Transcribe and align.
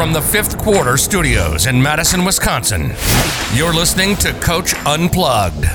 From 0.00 0.14
the 0.14 0.22
fifth 0.22 0.56
quarter 0.56 0.96
studios 0.96 1.66
in 1.66 1.82
Madison, 1.82 2.24
Wisconsin, 2.24 2.94
you're 3.52 3.74
listening 3.74 4.16
to 4.16 4.32
Coach 4.40 4.72
Unplugged. 4.86 5.66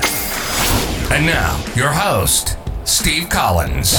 And 1.12 1.24
now, 1.24 1.64
your 1.76 1.90
host, 1.90 2.58
Steve 2.84 3.28
Collins. 3.28 3.96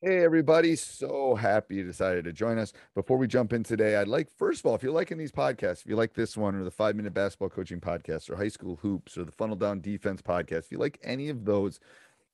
Hey, 0.00 0.22
everybody. 0.22 0.76
So 0.76 1.34
happy 1.34 1.74
you 1.74 1.84
decided 1.84 2.26
to 2.26 2.32
join 2.32 2.58
us. 2.58 2.72
Before 2.94 3.16
we 3.16 3.26
jump 3.26 3.52
in 3.52 3.64
today, 3.64 3.96
I'd 3.96 4.06
like, 4.06 4.30
first 4.30 4.60
of 4.60 4.66
all, 4.66 4.76
if 4.76 4.84
you're 4.84 4.92
liking 4.92 5.18
these 5.18 5.32
podcasts, 5.32 5.80
if 5.80 5.86
you 5.86 5.96
like 5.96 6.14
this 6.14 6.36
one 6.36 6.54
or 6.54 6.62
the 6.62 6.70
five 6.70 6.94
minute 6.94 7.12
basketball 7.12 7.48
coaching 7.48 7.80
podcast 7.80 8.30
or 8.30 8.36
high 8.36 8.46
school 8.46 8.76
hoops 8.76 9.18
or 9.18 9.24
the 9.24 9.32
funnel 9.32 9.56
down 9.56 9.80
defense 9.80 10.22
podcast, 10.22 10.66
if 10.66 10.70
you 10.70 10.78
like 10.78 11.00
any 11.02 11.28
of 11.28 11.44
those, 11.44 11.80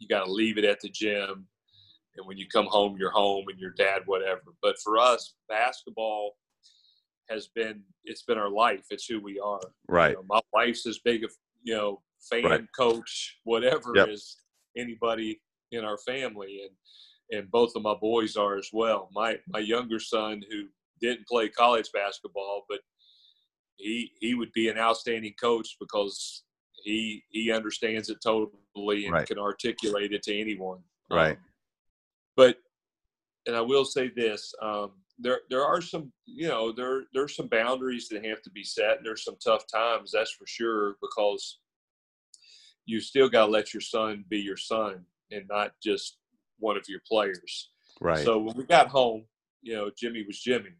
you 0.00 0.08
got 0.08 0.24
to 0.24 0.32
leave 0.32 0.58
it 0.58 0.64
at 0.64 0.80
the 0.80 0.88
gym. 0.88 1.46
And 2.16 2.26
when 2.26 2.36
you 2.36 2.48
come 2.48 2.66
home 2.66 2.96
you're 2.98 3.12
home 3.12 3.44
and 3.48 3.58
your 3.58 3.70
dad 3.70 4.02
whatever. 4.06 4.40
But 4.60 4.76
for 4.82 4.98
us 4.98 5.34
basketball 5.48 6.32
has 7.28 7.48
been 7.54 7.82
it's 8.04 8.22
been 8.22 8.38
our 8.38 8.50
life. 8.50 8.84
It's 8.90 9.06
who 9.06 9.20
we 9.20 9.38
are. 9.38 9.60
Right. 9.88 10.10
You 10.10 10.16
know, 10.16 10.24
my 10.28 10.40
wife's 10.52 10.86
as 10.86 10.98
big 10.98 11.22
a 11.22 11.28
you 11.62 11.74
know 11.74 12.00
fan 12.30 12.44
right. 12.44 12.64
coach 12.76 13.38
whatever 13.44 13.92
yep. 13.94 14.08
as 14.08 14.36
anybody 14.76 15.40
in 15.70 15.84
our 15.84 15.98
family. 15.98 16.62
And 16.64 17.38
and 17.38 17.50
both 17.50 17.76
of 17.76 17.82
my 17.82 17.94
boys 17.94 18.36
are 18.36 18.56
as 18.56 18.70
well. 18.72 19.08
My 19.14 19.38
my 19.48 19.60
younger 19.60 20.00
son 20.00 20.42
who 20.50 20.64
didn't 21.00 21.28
play 21.28 21.48
college 21.48 21.88
basketball 21.94 22.64
but 22.68 22.80
he 23.80 24.12
he 24.20 24.34
would 24.34 24.52
be 24.52 24.68
an 24.68 24.78
outstanding 24.78 25.34
coach 25.40 25.76
because 25.80 26.42
he 26.84 27.22
he 27.30 27.50
understands 27.50 28.08
it 28.10 28.18
totally 28.22 28.58
and 28.76 29.12
right. 29.12 29.26
can 29.26 29.38
articulate 29.38 30.12
it 30.12 30.22
to 30.24 30.38
anyone. 30.38 30.78
Right. 31.10 31.32
Um, 31.32 31.44
but 32.36 32.56
and 33.46 33.56
I 33.56 33.60
will 33.60 33.84
say 33.84 34.10
this: 34.14 34.54
um, 34.62 34.92
there 35.18 35.40
there 35.50 35.64
are 35.64 35.80
some 35.80 36.12
you 36.26 36.48
know 36.48 36.72
there 36.72 37.02
there's 37.12 37.36
some 37.36 37.48
boundaries 37.48 38.08
that 38.08 38.24
have 38.24 38.42
to 38.42 38.50
be 38.50 38.64
set. 38.64 38.98
And 38.98 39.06
there's 39.06 39.24
some 39.24 39.36
tough 39.42 39.64
times, 39.72 40.10
that's 40.12 40.32
for 40.32 40.46
sure, 40.46 40.96
because 41.00 41.58
you 42.86 43.00
still 43.00 43.28
got 43.28 43.46
to 43.46 43.52
let 43.52 43.74
your 43.74 43.80
son 43.80 44.24
be 44.28 44.38
your 44.38 44.56
son 44.56 45.04
and 45.30 45.44
not 45.48 45.72
just 45.82 46.18
one 46.58 46.76
of 46.76 46.84
your 46.88 47.00
players. 47.06 47.70
Right. 48.00 48.24
So 48.24 48.38
when 48.38 48.56
we 48.56 48.64
got 48.64 48.88
home, 48.88 49.24
you 49.62 49.74
know, 49.74 49.90
Jimmy 49.96 50.24
was 50.26 50.40
Jimmy, 50.40 50.70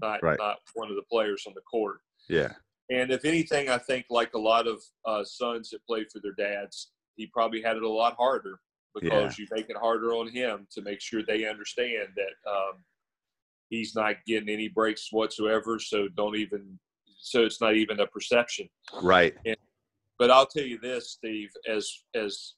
not 0.00 0.22
right. 0.22 0.38
not 0.38 0.58
one 0.74 0.90
of 0.90 0.96
the 0.96 1.02
players 1.10 1.44
on 1.46 1.54
the 1.54 1.62
court. 1.62 2.00
Yeah. 2.28 2.52
And 2.90 3.10
if 3.10 3.24
anything, 3.24 3.68
I 3.68 3.78
think 3.78 4.06
like 4.10 4.34
a 4.34 4.38
lot 4.38 4.68
of 4.68 4.80
uh, 5.04 5.24
sons 5.24 5.70
that 5.70 5.84
play 5.86 6.04
for 6.04 6.20
their 6.20 6.34
dads, 6.34 6.92
he 7.16 7.26
probably 7.26 7.62
had 7.62 7.76
it 7.76 7.82
a 7.82 7.88
lot 7.88 8.14
harder 8.18 8.58
because 8.94 9.38
yeah. 9.38 9.44
you 9.44 9.48
make 9.50 9.68
it 9.68 9.76
harder 9.76 10.14
on 10.14 10.28
him 10.28 10.66
to 10.72 10.82
make 10.82 11.00
sure 11.00 11.22
they 11.22 11.46
understand 11.46 12.08
that 12.16 12.50
um, 12.50 12.82
he's 13.68 13.94
not 13.94 14.16
getting 14.26 14.48
any 14.48 14.68
breaks 14.68 15.08
whatsoever. 15.12 15.78
So 15.78 16.08
don't 16.16 16.36
even, 16.36 16.78
so 17.18 17.44
it's 17.44 17.60
not 17.60 17.76
even 17.76 18.00
a 18.00 18.06
perception. 18.06 18.68
Right. 19.02 19.34
And, 19.44 19.56
but 20.18 20.30
I'll 20.30 20.46
tell 20.46 20.64
you 20.64 20.78
this, 20.78 21.10
Steve, 21.10 21.50
as 21.68 21.90
as 22.14 22.54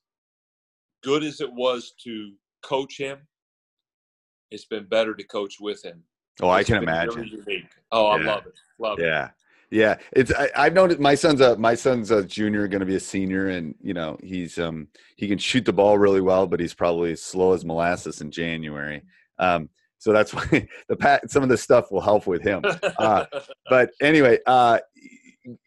good 1.03 1.25
as 1.25 1.41
it 1.41 1.53
was 1.53 1.95
to 2.05 2.33
coach 2.63 2.99
him, 2.99 3.19
it's 4.51 4.67
been 4.67 4.85
better 4.85 5.15
to 5.15 5.25
coach 5.25 5.57
with 5.61 5.85
him. 5.85 6.03
Oh, 6.41 6.53
it's 6.53 6.71
I 6.71 6.75
can 6.75 6.83
imagine. 6.85 7.23
Really 7.23 7.69
oh, 7.91 8.17
yeah. 8.17 8.23
I 8.23 8.27
love 8.27 8.47
it. 8.47 8.55
Love 8.79 8.99
it. 9.01 9.07
yeah. 9.07 9.25
it. 9.27 9.31
Yeah. 9.71 9.97
It's 10.13 10.33
I, 10.33 10.65
have 10.65 10.73
noticed 10.73 11.01
my 11.01 11.15
son's 11.15 11.41
a 11.41 11.57
my 11.57 11.75
son's 11.75 12.11
a 12.11 12.25
junior, 12.25 12.67
going 12.69 12.81
to 12.81 12.87
be 12.87 12.97
a 12.97 13.01
senior, 13.01 13.49
and 13.49 13.75
you 13.83 13.95
know 13.95 14.19
he's 14.23 14.59
um 14.59 14.89
he 15.17 15.29
can 15.29 15.39
shoot 15.39 15.65
the 15.65 15.73
ball 15.73 15.99
really 15.99 16.21
well, 16.21 16.47
but 16.47 16.61
he's 16.61 16.75
probably 16.75 17.13
as 17.13 17.23
slow 17.23 17.53
as 17.53 17.65
molasses 17.65 18.21
in 18.21 18.31
January. 18.31 19.03
Um, 19.39 19.69
so 19.99 20.13
that's 20.13 20.33
why 20.35 20.67
the 20.89 20.97
pat 20.97 21.31
some 21.31 21.43
of 21.43 21.49
this 21.49 21.63
stuff 21.63 21.91
will 21.91 22.01
help 22.01 22.27
with 22.27 22.43
him. 22.43 22.63
Uh, 22.99 23.27
but 23.69 23.91
anyway, 24.01 24.39
uh, 24.47 24.79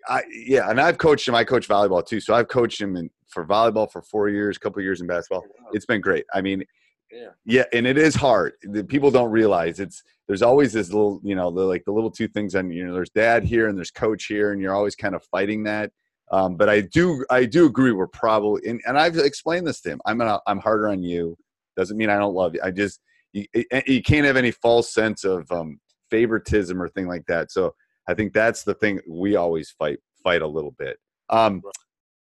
I 0.07 0.24
yeah, 0.31 0.69
and 0.69 0.80
I've 0.80 0.98
coached 0.98 1.27
him. 1.27 1.36
I 1.36 1.44
coach 1.44 1.68
volleyball 1.68 2.06
too, 2.06 2.19
so 2.19 2.33
I've 2.33 2.48
coached 2.48 2.81
him 2.81 2.95
in 2.95 3.09
for 3.27 3.45
volleyball 3.45 3.92
for 3.92 4.01
four 4.01 4.30
years, 4.30 4.57
a 4.57 4.59
couple 4.59 4.81
years 4.81 5.01
in 5.01 5.07
basketball. 5.07 5.45
It's 5.74 5.86
been 5.86 6.01
great. 6.01 6.25
I 6.33 6.42
mean, 6.42 6.63
Yeah. 7.12 7.30
yeah, 7.46 7.63
and 7.74 7.86
it 7.86 7.98
is 7.98 8.16
hard. 8.16 8.54
The 8.63 8.84
people 8.84 9.12
don't 9.12 9.31
realize 9.31 9.80
it's 9.80 10.04
there's 10.28 10.42
always 10.42 10.72
this 10.72 10.94
little, 10.94 11.19
you 11.24 11.36
know, 11.36 11.52
the, 11.52 11.62
like 11.62 11.84
the 11.84 11.92
little 11.92 12.12
two 12.12 12.28
things 12.28 12.56
on 12.56 12.72
you 12.72 12.86
know, 12.86 12.94
there's 12.94 13.10
dad 13.10 13.44
here 13.44 13.68
and 13.68 13.78
there's 13.78 13.92
coach 13.92 14.25
here, 14.25 14.54
and 14.54 14.62
you're 14.62 14.74
always 14.74 14.96
kind 14.96 15.16
of 15.16 15.24
fighting 15.25 15.63
that. 15.63 15.92
Um, 16.31 16.56
but 16.56 16.69
I 16.69 16.81
do 16.81 17.25
I 17.30 17.46
do 17.46 17.66
agree 17.66 17.92
we're 17.92 18.08
probably 18.08 18.62
and, 18.69 18.81
and 18.88 18.98
I've 18.98 19.18
explained 19.18 19.68
this 19.68 19.81
to 19.81 19.90
him. 19.90 20.02
I'm 20.06 20.18
gonna 20.18 20.40
I'm 20.48 20.60
harder 20.60 20.88
on 20.88 21.04
you. 21.04 21.38
Doesn't 21.75 21.98
mean 21.98 22.10
I 22.10 22.18
don't 22.18 22.34
love 22.34 22.56
you. 22.56 22.62
I 22.63 22.72
just 22.72 23.02
you, 23.34 23.46
you 23.88 24.02
can't 24.02 24.25
have 24.25 24.38
any 24.38 24.52
false 24.52 24.94
sense 24.94 25.24
of 25.24 25.52
um, 25.52 25.80
favoritism 26.10 26.81
or 26.81 26.88
thing 26.90 27.08
like 27.08 27.25
that. 27.28 27.52
So 27.52 27.74
I 28.08 28.13
think 28.13 28.34
that's 28.34 28.63
the 28.63 28.74
thing 28.74 29.00
we 29.10 29.36
always 29.36 29.72
fight 29.72 30.00
fight 30.24 30.42
a 30.42 30.48
little 30.48 30.75
bit. 30.78 30.98
Um, 31.30 31.62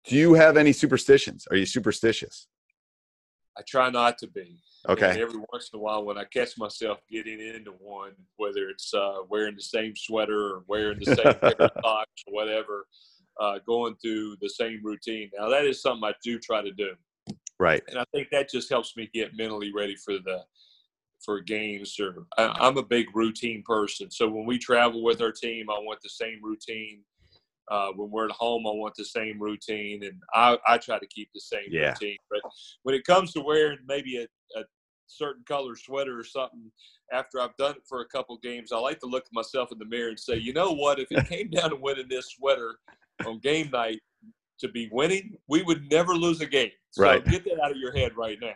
do 0.05 0.15
you 0.15 0.35
have 0.35 0.57
any 0.57 0.73
superstitions? 0.73 1.47
Are 1.51 1.57
you 1.57 1.67
superstitious? 1.67 2.47
I 3.59 3.63
try 3.67 3.91
not 3.91 4.19
to 4.19 4.29
be. 4.29 4.61
Okay. 4.89 5.11
And 5.11 5.19
every 5.21 5.41
once 5.53 5.71
in 5.73 5.79
a 5.79 5.83
while, 5.83 6.05
when 6.05 6.19
I 6.19 6.25
catch 6.25 6.57
myself 6.59 6.99
getting 7.11 7.41
into 7.41 7.73
one, 7.81 8.13
whether 8.37 8.69
it's 8.69 8.93
uh, 8.95 9.19
wearing 9.29 9.57
the 9.57 9.63
same 9.63 9.95
sweater 9.97 10.39
or 10.39 10.65
wearing 10.69 10.99
the 10.99 11.07
same 11.07 11.35
pair 11.43 11.55
of 11.59 11.71
socks 11.85 12.23
or 12.27 12.35
whatever, 12.35 12.87
uh, 13.41 13.59
going 13.67 13.97
through 13.97 14.37
the 14.41 14.49
same 14.49 14.81
routine. 14.83 15.31
Now, 15.39 15.49
that 15.49 15.65
is 15.65 15.83
something 15.83 16.09
I 16.09 16.15
do 16.23 16.39
try 16.39 16.63
to 16.63 16.73
do, 16.73 16.91
Right. 17.59 17.83
and 17.89 17.99
I 17.99 18.05
think 18.15 18.29
that 18.31 18.49
just 18.51 18.71
helps 18.71 18.97
me 18.97 19.11
get 19.13 19.37
mentally 19.37 19.73
ready 19.75 19.97
for 19.97 20.15
the 20.15 20.45
for 21.25 21.41
games. 21.41 21.99
Or 21.99 22.27
I, 22.39 22.55
I'm 22.61 22.77
a 22.79 22.83
big 22.83 23.07
routine 23.15 23.63
person, 23.67 24.11
so 24.11 24.29
when 24.29 24.47
we 24.47 24.59
travel 24.59 25.03
with 25.03 25.21
our 25.21 25.33
team, 25.33 25.69
I 25.69 25.79
want 25.81 26.01
the 26.03 26.09
same 26.11 26.39
routine. 26.43 27.03
Uh, 27.69 27.89
when 27.97 28.09
we're 28.13 28.27
at 28.27 28.31
home, 28.31 28.65
I 28.65 28.71
want 28.71 28.95
the 28.95 29.05
same 29.05 29.43
routine, 29.43 30.05
and 30.05 30.15
I, 30.33 30.57
I 30.69 30.79
try 30.79 31.01
to 31.01 31.07
keep 31.09 31.29
the 31.35 31.41
same 31.41 31.65
Yeah. 31.69 31.89
routine. 31.91 32.19
But 32.31 32.41
when 32.85 32.95
it 32.95 33.05
comes 33.05 33.33
to 33.33 33.41
wearing 33.41 33.79
maybe 33.89 34.19
a, 34.19 34.59
a 34.59 34.63
certain 35.07 35.45
color 35.45 35.77
sweater 35.77 36.19
or 36.19 36.25
something, 36.25 36.71
after 37.13 37.41
I've 37.41 37.57
done 37.57 37.77
it 37.77 37.83
for 37.89 38.01
a 38.01 38.07
couple 38.07 38.37
games, 38.39 38.73
I 38.73 38.79
like 38.79 39.01
to 39.01 39.07
look 39.07 39.25
at 39.27 39.33
myself 39.33 39.71
in 39.73 39.79
the 39.79 39.85
mirror 39.85 40.09
and 40.09 40.19
say, 40.19 40.37
you 40.37 40.53
know 40.53 40.73
what? 40.73 40.99
If 40.99 41.13
it 41.13 41.27
came 41.29 41.51
down 41.51 41.71
to 41.71 41.77
winning 41.77 42.09
this 42.09 42.31
sweater 42.37 42.77
on 43.27 43.39
game 43.39 43.71
night 43.71 44.01
to 44.59 44.69
be 44.69 44.89
winning, 44.93 45.37
we 45.49 45.63
would 45.63 45.91
never 45.91 46.15
lose 46.15 46.41
a 46.41 46.47
game. 46.47 46.71
So 46.91 47.03
Right. 47.03 47.25
get 47.27 47.45
that 47.45 47.61
out 47.63 47.71
of 47.71 47.77
your 47.77 47.93
head 47.93 48.13
right 48.17 48.39
now. 48.41 48.55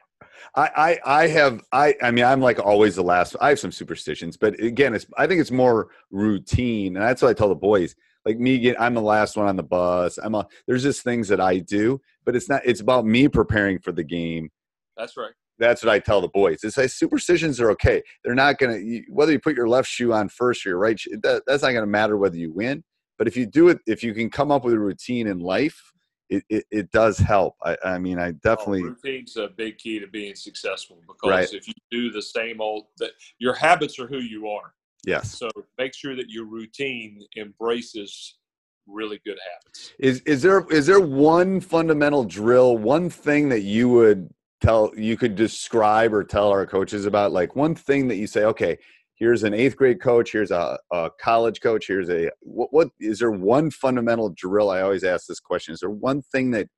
I, 0.54 0.70
I 1.04 1.22
I 1.22 1.26
have 1.28 1.62
I 1.72 1.94
I 2.02 2.10
mean 2.10 2.24
I'm 2.24 2.40
like 2.40 2.58
always 2.58 2.96
the 2.96 3.02
last. 3.02 3.36
I 3.40 3.50
have 3.50 3.58
some 3.58 3.72
superstitions, 3.72 4.36
but 4.36 4.58
again, 4.60 4.94
it's 4.94 5.06
I 5.18 5.26
think 5.26 5.40
it's 5.40 5.50
more 5.50 5.90
routine, 6.10 6.96
and 6.96 7.04
that's 7.04 7.22
what 7.22 7.28
I 7.28 7.34
tell 7.34 7.48
the 7.48 7.54
boys. 7.54 7.94
Like 8.24 8.38
me, 8.38 8.58
get 8.58 8.80
I'm 8.80 8.94
the 8.94 9.02
last 9.02 9.36
one 9.36 9.46
on 9.46 9.56
the 9.56 9.62
bus. 9.62 10.18
I'm 10.18 10.34
a 10.34 10.46
there's 10.66 10.82
just 10.82 11.02
things 11.02 11.28
that 11.28 11.40
I 11.40 11.58
do, 11.58 12.00
but 12.24 12.36
it's 12.36 12.48
not. 12.48 12.62
It's 12.64 12.80
about 12.80 13.06
me 13.06 13.28
preparing 13.28 13.78
for 13.78 13.92
the 13.92 14.04
game. 14.04 14.50
That's 14.96 15.16
right. 15.16 15.32
That's 15.60 15.84
what 15.84 15.92
I 15.92 15.98
tell 15.98 16.20
the 16.20 16.28
boys. 16.28 16.64
It's 16.64 16.76
like 16.78 16.88
superstitions 16.90 17.60
are 17.60 17.70
okay. 17.72 18.02
They're 18.24 18.34
not 18.34 18.58
gonna 18.58 18.80
whether 19.08 19.30
you 19.30 19.38
put 19.38 19.54
your 19.54 19.68
left 19.68 19.88
shoe 19.88 20.12
on 20.12 20.28
first 20.28 20.66
or 20.66 20.70
your 20.70 20.78
right. 20.78 20.98
Shoe, 20.98 21.18
that, 21.22 21.42
that's 21.46 21.62
not 21.62 21.72
gonna 21.72 21.86
matter 21.86 22.16
whether 22.16 22.36
you 22.36 22.50
win. 22.52 22.82
But 23.18 23.28
if 23.28 23.36
you 23.36 23.46
do 23.46 23.68
it, 23.68 23.78
if 23.86 24.02
you 24.02 24.14
can 24.14 24.30
come 24.30 24.50
up 24.50 24.64
with 24.64 24.74
a 24.74 24.78
routine 24.78 25.26
in 25.26 25.38
life, 25.38 25.92
it 26.30 26.42
it, 26.48 26.64
it 26.70 26.90
does 26.90 27.18
help. 27.18 27.54
I, 27.62 27.76
I 27.84 27.98
mean, 27.98 28.18
I 28.18 28.30
oh, 28.30 28.32
definitely 28.42 28.82
Oh, 28.84 28.94
routine's 29.04 29.36
a 29.36 29.48
big 29.48 29.76
key 29.78 30.00
to 30.00 30.06
being 30.06 30.34
successful 30.34 30.98
because 31.06 31.30
Right. 31.30 31.52
if 31.52 31.68
you 31.68 31.74
do 31.90 32.10
the 32.10 32.22
same 32.22 32.60
old, 32.60 32.86
that 32.98 33.10
your 33.38 33.52
habits 33.54 33.98
are 33.98 34.06
who 34.06 34.18
you 34.18 34.48
are. 34.48 34.72
yes. 35.04 35.38
So 35.38 35.50
make 35.78 35.94
sure 35.94 36.16
that 36.16 36.30
your 36.30 36.46
routine 36.46 37.22
embraces 37.36 38.38
really 38.86 39.20
good 39.26 39.38
habits. 39.52 39.92
Is 39.98 40.20
is 40.22 40.40
there 40.42 40.66
is 40.70 40.86
there 40.86 41.00
one 41.00 41.60
fundamental 41.60 42.24
drill, 42.24 42.78
one 42.78 43.10
thing 43.10 43.50
that 43.50 43.60
you 43.60 43.88
would 43.90 44.30
tell 44.60 44.92
you 44.96 45.16
could 45.16 45.34
describe 45.34 46.12
or 46.12 46.24
tell 46.24 46.50
our 46.50 46.66
coaches 46.66 47.06
about? 47.06 47.32
Like 47.32 47.56
one 47.56 47.74
thing 47.74 48.08
that 48.08 48.16
you 48.16 48.26
say, 48.26 48.44
okay, 48.44 48.78
here's 49.16 49.42
an 49.42 49.54
eighth 49.54 49.76
grade 49.76 50.00
coach, 50.00 50.32
here's 50.32 50.50
a, 50.50 50.78
a 50.92 51.10
college 51.20 51.60
coach, 51.60 51.86
here's 51.86 52.10
a 52.10 52.30
what, 52.40 52.72
what 52.72 52.88
is 52.98 53.18
there 53.20 53.30
one 53.30 53.70
fundamental 53.70 54.30
drill? 54.30 54.70
I 54.70 54.80
always 54.80 55.04
ask 55.04 55.26
this 55.26 55.40
question. 55.40 55.74
Is 55.74 55.80
there 55.80 55.90
one 55.90 56.22
thing 56.22 56.50
that 56.52 56.68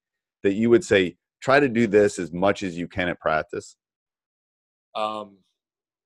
that 0.42 0.54
you 0.54 0.68
would 0.70 0.84
say 0.84 1.16
try 1.40 1.60
to 1.60 1.68
do 1.68 1.86
this 1.86 2.18
as 2.18 2.32
much 2.32 2.62
as 2.62 2.76
you 2.76 2.88
can 2.88 3.08
at 3.08 3.20
practice? 3.20 3.76
Um, 4.94 5.38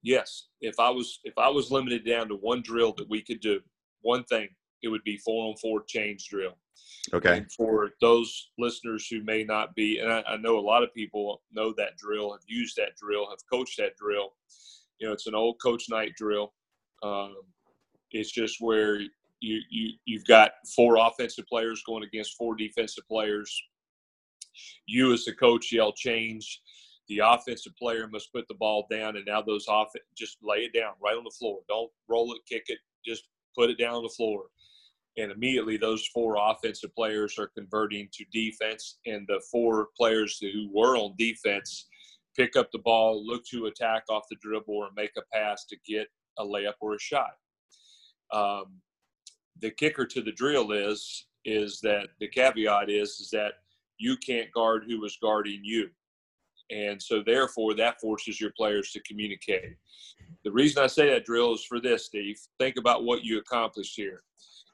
yes, 0.03 0.49
if 0.61 0.79
I 0.79 0.91
was 0.91 1.21
if 1.25 1.37
I 1.39 1.49
was 1.49 1.71
limited 1.71 2.07
down 2.07 2.29
to 2.29 2.35
one 2.37 2.63
drill 2.63 2.93
that 2.99 3.09
we 3.09 3.23
could 3.23 3.41
do, 3.41 3.61
one 4.03 4.25
thing, 4.25 4.49
it 4.83 4.89
would 4.89 5.05
be 5.05 5.17
four 5.19 5.49
on 5.49 5.57
four 5.57 5.83
change 5.83 6.29
drill. 6.29 6.57
Okay. 7.13 7.39
And 7.39 7.53
for 7.53 7.91
those 8.01 8.51
listeners 8.59 9.07
who 9.07 9.23
may 9.23 9.45
not 9.45 9.75
be, 9.75 9.99
and 9.99 10.13
I, 10.13 10.23
I 10.27 10.37
know 10.37 10.59
a 10.59 10.61
lot 10.61 10.83
of 10.83 10.93
people 10.95 11.43
know 11.53 11.73
that 11.77 11.97
drill, 11.97 12.33
have 12.33 12.43
used 12.47 12.77
that 12.77 12.97
drill, 12.97 13.29
have 13.31 13.39
coached 13.51 13.79
that 13.79 13.97
drill. 13.97 14.35
You 14.99 15.07
know, 15.07 15.13
it's 15.13 15.27
an 15.27 15.35
old 15.35 15.57
coach 15.63 15.85
Knight 15.89 16.13
drill. 16.17 16.53
Um, 17.03 17.37
it's 18.11 18.31
just 18.31 18.61
where 18.61 19.01
you 19.41 19.61
you 19.71 19.93
you've 20.05 20.25
got 20.25 20.53
four 20.75 20.97
offensive 20.97 21.47
players 21.47 21.83
going 21.87 22.03
against 22.03 22.37
four 22.37 22.57
defensive 22.57 23.07
players. 23.09 23.55
You 24.87 25.13
as 25.13 25.25
the 25.25 25.35
coach 25.35 25.73
yell 25.73 25.93
change. 25.93 26.63
The 27.09 27.21
offensive 27.25 27.77
player 27.77 28.09
must 28.09 28.33
put 28.33 28.49
the 28.49 28.55
ball 28.55 28.85
down, 28.91 29.15
and 29.15 29.25
now 29.25 29.41
those 29.41 29.69
off 29.69 29.93
just 30.17 30.39
lay 30.43 30.59
it 30.65 30.73
down 30.75 30.95
right 31.01 31.17
on 31.17 31.23
the 31.23 31.31
floor. 31.31 31.61
Don't 31.69 31.91
roll 32.09 32.33
it, 32.33 32.41
kick 32.49 32.65
it. 32.67 32.79
Just 33.05 33.29
put 33.57 33.71
it 33.71 33.79
down 33.79 33.95
on 33.95 34.03
the 34.03 34.09
floor 34.09 34.47
and 35.17 35.33
immediately 35.33 35.77
those 35.77 36.07
four 36.13 36.37
offensive 36.39 36.95
players 36.95 37.39
are 37.39 37.51
converting 37.57 38.09
to 38.13 38.25
defense 38.33 38.99
and 39.07 39.27
the 39.27 39.41
four 39.51 39.89
players 39.97 40.39
who 40.41 40.69
were 40.73 40.97
on 40.97 41.15
defense 41.19 41.89
pick 42.37 42.57
up 42.57 42.71
the 42.71 42.79
ball 42.79 43.27
look 43.27 43.45
to 43.47 43.67
attack 43.67 44.05
off 44.11 44.25
the 44.31 44.37
dribble 44.43 44.75
or 44.75 44.89
make 44.95 45.13
a 45.17 45.23
pass 45.35 45.65
to 45.65 45.77
get 45.87 46.09
a 46.39 46.45
layup 46.45 46.75
or 46.81 46.95
a 46.95 46.99
shot. 46.99 47.31
Um, 48.33 48.81
the 49.61 49.71
kicker 49.71 50.05
to 50.07 50.21
the 50.21 50.33
drill 50.33 50.73
is 50.73 51.27
is 51.45 51.81
that 51.81 52.09
the 52.21 52.29
caveat 52.29 52.91
is 52.91 53.21
is 53.21 53.31
that 53.31 53.55
you 53.99 54.17
can't 54.19 54.53
guard 54.53 54.85
who 54.87 55.03
is 55.05 55.17
guarding 55.23 55.61
you. 55.63 55.89
And 56.71 57.01
so 57.01 57.23
therefore 57.25 57.75
that 57.75 58.01
forces 58.01 58.41
your 58.41 58.53
players 58.57 58.91
to 58.91 59.01
communicate. 59.03 59.77
The 60.45 60.51
reason 60.51 60.83
i 60.83 60.89
say 60.89 61.09
that 61.09 61.25
drill 61.25 61.55
is 61.55 61.65
for 61.65 61.81
this 61.81 62.07
steve. 62.07 62.39
Think 62.59 62.77
about 62.77 63.05
what 63.05 63.25
you 63.25 63.39
accomplished 63.39 63.95
here 63.97 64.23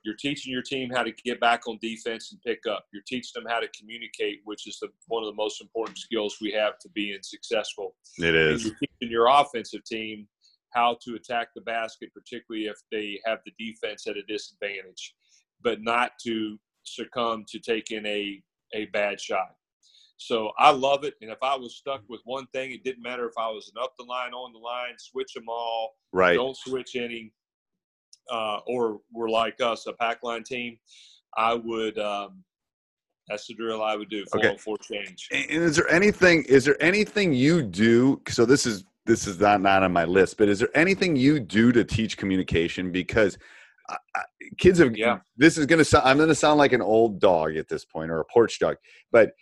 you're 0.04 0.16
teaching 0.16 0.52
your 0.52 0.62
team 0.62 0.90
how 0.90 1.02
to 1.02 1.12
get 1.25 1.40
back 1.40 1.66
on 1.69 1.78
defense 1.81 2.32
and 2.32 2.40
pick 2.43 2.60
up. 2.70 2.87
You're 2.93 3.04
teaching 3.06 3.32
them 3.34 3.44
how 3.49 3.60
to 3.60 3.69
communicate, 3.78 4.40
which 4.44 4.66
is 4.66 4.78
the, 4.81 4.88
one 5.06 5.22
of 5.22 5.28
the 5.28 5.37
most 5.37 5.60
important 5.60 5.99
skills 5.99 6.38
we 6.40 6.52
have 6.52 6.78
to 6.81 6.88
being 6.90 7.19
successful. 7.22 7.94
It 8.18 8.35
is. 8.35 8.64
And 8.64 8.71
you're 8.71 8.78
teaching 8.80 9.12
your 9.12 9.26
offensive 9.28 9.85
team 9.85 10.26
how 10.71 10.97
to 11.04 11.14
attack 11.14 11.49
the 11.54 11.61
basket, 11.61 12.11
particularly 12.14 12.66
if 12.66 12.76
they 12.90 13.21
have 13.25 13.38
the 13.44 13.52
defense 13.59 14.06
at 14.06 14.16
a 14.16 14.23
disadvantage, 14.23 15.14
but 15.62 15.82
not 15.82 16.12
to 16.25 16.59
succumb 16.85 17.44
to 17.49 17.59
taking 17.59 18.04
a, 18.06 18.42
a 18.75 18.87
bad 18.87 19.21
shot. 19.21 19.54
So 20.16 20.52
I 20.59 20.71
love 20.71 21.04
it. 21.04 21.14
And 21.21 21.30
if 21.30 21.38
I 21.42 21.56
was 21.56 21.76
stuck 21.76 22.02
with 22.09 22.21
one 22.25 22.47
thing, 22.52 22.73
it 22.73 22.85
didn't 22.85 23.02
matter 23.02 23.26
if 23.26 23.35
I 23.38 23.49
was 23.49 23.71
an 23.75 23.82
up 23.82 23.92
the 23.99 24.04
line, 24.04 24.32
on 24.32 24.52
the 24.52 24.59
line, 24.59 24.94
switch 24.99 25.35
them 25.35 25.49
all, 25.49 25.94
Right. 26.12 26.35
don't 26.35 26.56
switch 26.56 26.94
any, 26.97 27.32
uh, 28.31 28.59
or 28.67 29.00
were 29.12 29.29
like 29.29 29.61
us, 29.61 29.87
a 29.87 29.93
pack 29.93 30.23
line 30.23 30.45
team, 30.45 30.79
I 31.37 31.55
would. 31.55 31.99
Um, 31.99 32.45
that's 33.29 33.47
the 33.47 33.55
drill 33.55 33.83
I 33.83 33.97
would 33.97 34.11
do. 34.11 34.25
Four 34.31 34.41
Okay. 34.41 34.50
on 34.50 34.59
four 34.59 34.76
change. 34.79 35.29
And 35.33 35.62
is 35.62 35.76
there 35.76 35.88
anything? 35.88 36.45
Is 36.45 36.64
there 36.64 36.81
anything 36.83 37.33
you 37.33 37.62
do? 37.62 38.21
So 38.29 38.45
this 38.45 38.67
is 38.67 38.85
this 39.07 39.26
is 39.26 39.41
not 39.41 39.61
not 39.61 39.83
on 39.83 39.93
my 39.93 40.05
list, 40.05 40.38
but 40.38 40.49
is 40.49 40.59
there 40.59 40.76
anything 40.76 41.17
you 41.17 41.41
do 41.41 41.73
to 41.73 41.85
teach 41.85 42.17
communication? 42.17 42.93
Because 42.93 43.38
I, 43.88 43.97
I, 44.17 44.23
kids 44.59 44.79
have. 44.79 44.97
Yeah. 44.97 45.21
This 45.37 45.57
is 45.57 45.67
gonna 45.67 45.85
sound. 45.85 46.07
I'm 46.07 46.19
gonna 46.19 46.35
sound 46.35 46.59
like 46.59 46.73
an 46.73 46.83
old 46.83 47.21
dog 47.21 47.57
at 47.57 47.69
this 47.69 47.85
point, 47.85 48.11
or 48.11 48.21
a 48.21 48.25
porch 48.25 48.59
dog. 48.59 48.76
But 49.11 49.33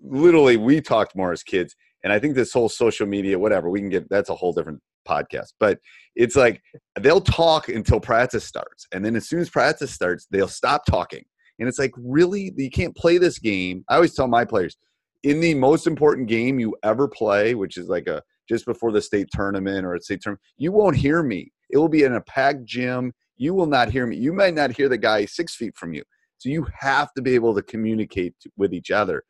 literally, 0.00 0.56
we 0.56 0.80
talked 0.80 1.16
more 1.16 1.32
as 1.32 1.42
kids, 1.42 1.74
and 2.02 2.12
I 2.12 2.18
think 2.18 2.34
this 2.34 2.52
whole 2.52 2.68
social 2.68 3.06
media, 3.06 3.38
whatever, 3.38 3.68
we 3.68 3.80
can 3.80 3.88
get. 3.88 4.08
That's 4.08 4.30
a 4.30 4.34
whole 4.34 4.52
different 4.52 4.80
podcast. 5.04 5.52
But 5.60 5.78
it's 6.16 6.36
like 6.36 6.60
they'll 7.00 7.20
talk 7.20 7.68
until 7.68 8.00
practice 8.00 8.44
starts, 8.44 8.86
and 8.92 9.04
then 9.04 9.16
as 9.16 9.28
soon 9.28 9.40
as 9.40 9.50
practice 9.50 9.92
starts, 9.92 10.26
they'll 10.30 10.48
stop 10.48 10.84
talking. 10.86 11.24
And 11.58 11.68
it's 11.68 11.78
like, 11.78 11.92
really, 11.96 12.52
you 12.56 12.70
can't 12.70 12.96
play 12.96 13.18
this 13.18 13.38
game. 13.38 13.84
I 13.88 13.94
always 13.94 14.14
tell 14.14 14.26
my 14.26 14.44
players, 14.44 14.76
in 15.22 15.40
the 15.40 15.54
most 15.54 15.86
important 15.86 16.28
game 16.28 16.58
you 16.58 16.76
ever 16.82 17.08
play, 17.08 17.54
which 17.54 17.76
is 17.76 17.88
like 17.88 18.06
a 18.06 18.22
just 18.48 18.66
before 18.66 18.92
the 18.92 19.00
state 19.00 19.28
tournament 19.32 19.86
or 19.86 19.94
a 19.94 20.00
state 20.00 20.20
tournament, 20.20 20.42
you 20.58 20.70
won't 20.70 20.96
hear 20.96 21.22
me. 21.22 21.50
It 21.70 21.78
will 21.78 21.88
be 21.88 22.02
in 22.02 22.14
a 22.14 22.20
packed 22.20 22.64
gym. 22.64 23.12
You 23.36 23.54
will 23.54 23.66
not 23.66 23.90
hear 23.90 24.06
me. 24.06 24.16
You 24.16 24.32
might 24.32 24.54
not 24.54 24.76
hear 24.76 24.88
the 24.88 24.98
guy 24.98 25.24
six 25.24 25.56
feet 25.56 25.74
from 25.76 25.94
you. 25.94 26.02
So 26.38 26.50
you 26.50 26.66
have 26.78 27.12
to 27.14 27.22
be 27.22 27.34
able 27.34 27.54
to 27.54 27.62
communicate 27.62 28.34
with 28.56 28.74
each 28.74 28.90
other. 28.90 29.22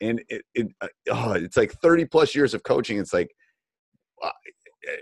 And 0.00 0.22
it, 0.28 0.42
it 0.54 0.68
uh, 0.80 0.88
oh, 1.10 1.32
it's 1.32 1.56
like 1.56 1.72
30 1.82 2.06
plus 2.06 2.34
years 2.34 2.54
of 2.54 2.62
coaching. 2.62 2.98
It's 2.98 3.12
like, 3.12 3.30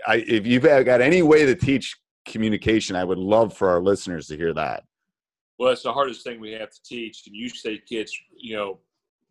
I, 0.07 0.25
if 0.27 0.47
you've 0.47 0.63
got 0.63 1.01
any 1.01 1.23
way 1.23 1.47
to 1.47 1.55
teach 1.55 1.97
communication, 2.27 2.97
I 2.97 3.05
would 3.05 3.19
love 3.19 3.57
for 3.57 3.69
our 3.71 3.81
listeners 3.81 4.27
to 4.29 4.37
hear 4.37 4.53
that. 4.55 4.85
Well, 5.59 5.73
it's 5.73 5.83
the 5.83 5.93
hardest 5.93 6.25
thing 6.25 6.41
we 6.41 6.53
have 6.53 6.71
to 6.71 6.83
teach. 6.83 7.27
And 7.27 7.37
you 7.37 7.49
say 7.49 7.79
kids, 7.87 8.17
you 8.37 8.57
know, 8.57 8.79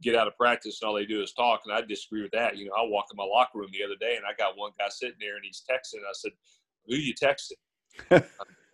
get 0.02 0.16
out 0.16 0.28
of 0.28 0.38
practice 0.38 0.80
and 0.82 0.88
all 0.88 0.96
they 0.96 1.06
do 1.06 1.22
is 1.22 1.34
talk. 1.34 1.62
And 1.66 1.74
I 1.74 1.82
disagree 1.82 2.22
with 2.22 2.32
that. 2.32 2.58
You 2.58 2.66
know, 2.66 2.72
I 2.78 2.88
walked 2.88 3.12
in 3.12 3.18
my 3.18 3.24
locker 3.24 3.60
room 3.60 3.70
the 3.74 3.84
other 3.84 3.96
day 4.00 4.16
and 4.16 4.26
I 4.26 4.34
got 4.38 4.58
one 4.58 4.72
guy 4.80 4.88
sitting 4.90 5.18
there 5.20 5.36
and 5.36 5.44
he's 5.44 5.64
texting. 5.70 6.00
I 6.00 6.14
said, 6.14 6.32
"Who 6.88 6.96
you 6.96 7.14
texting?" 7.14 7.54
I'm 8.12 8.22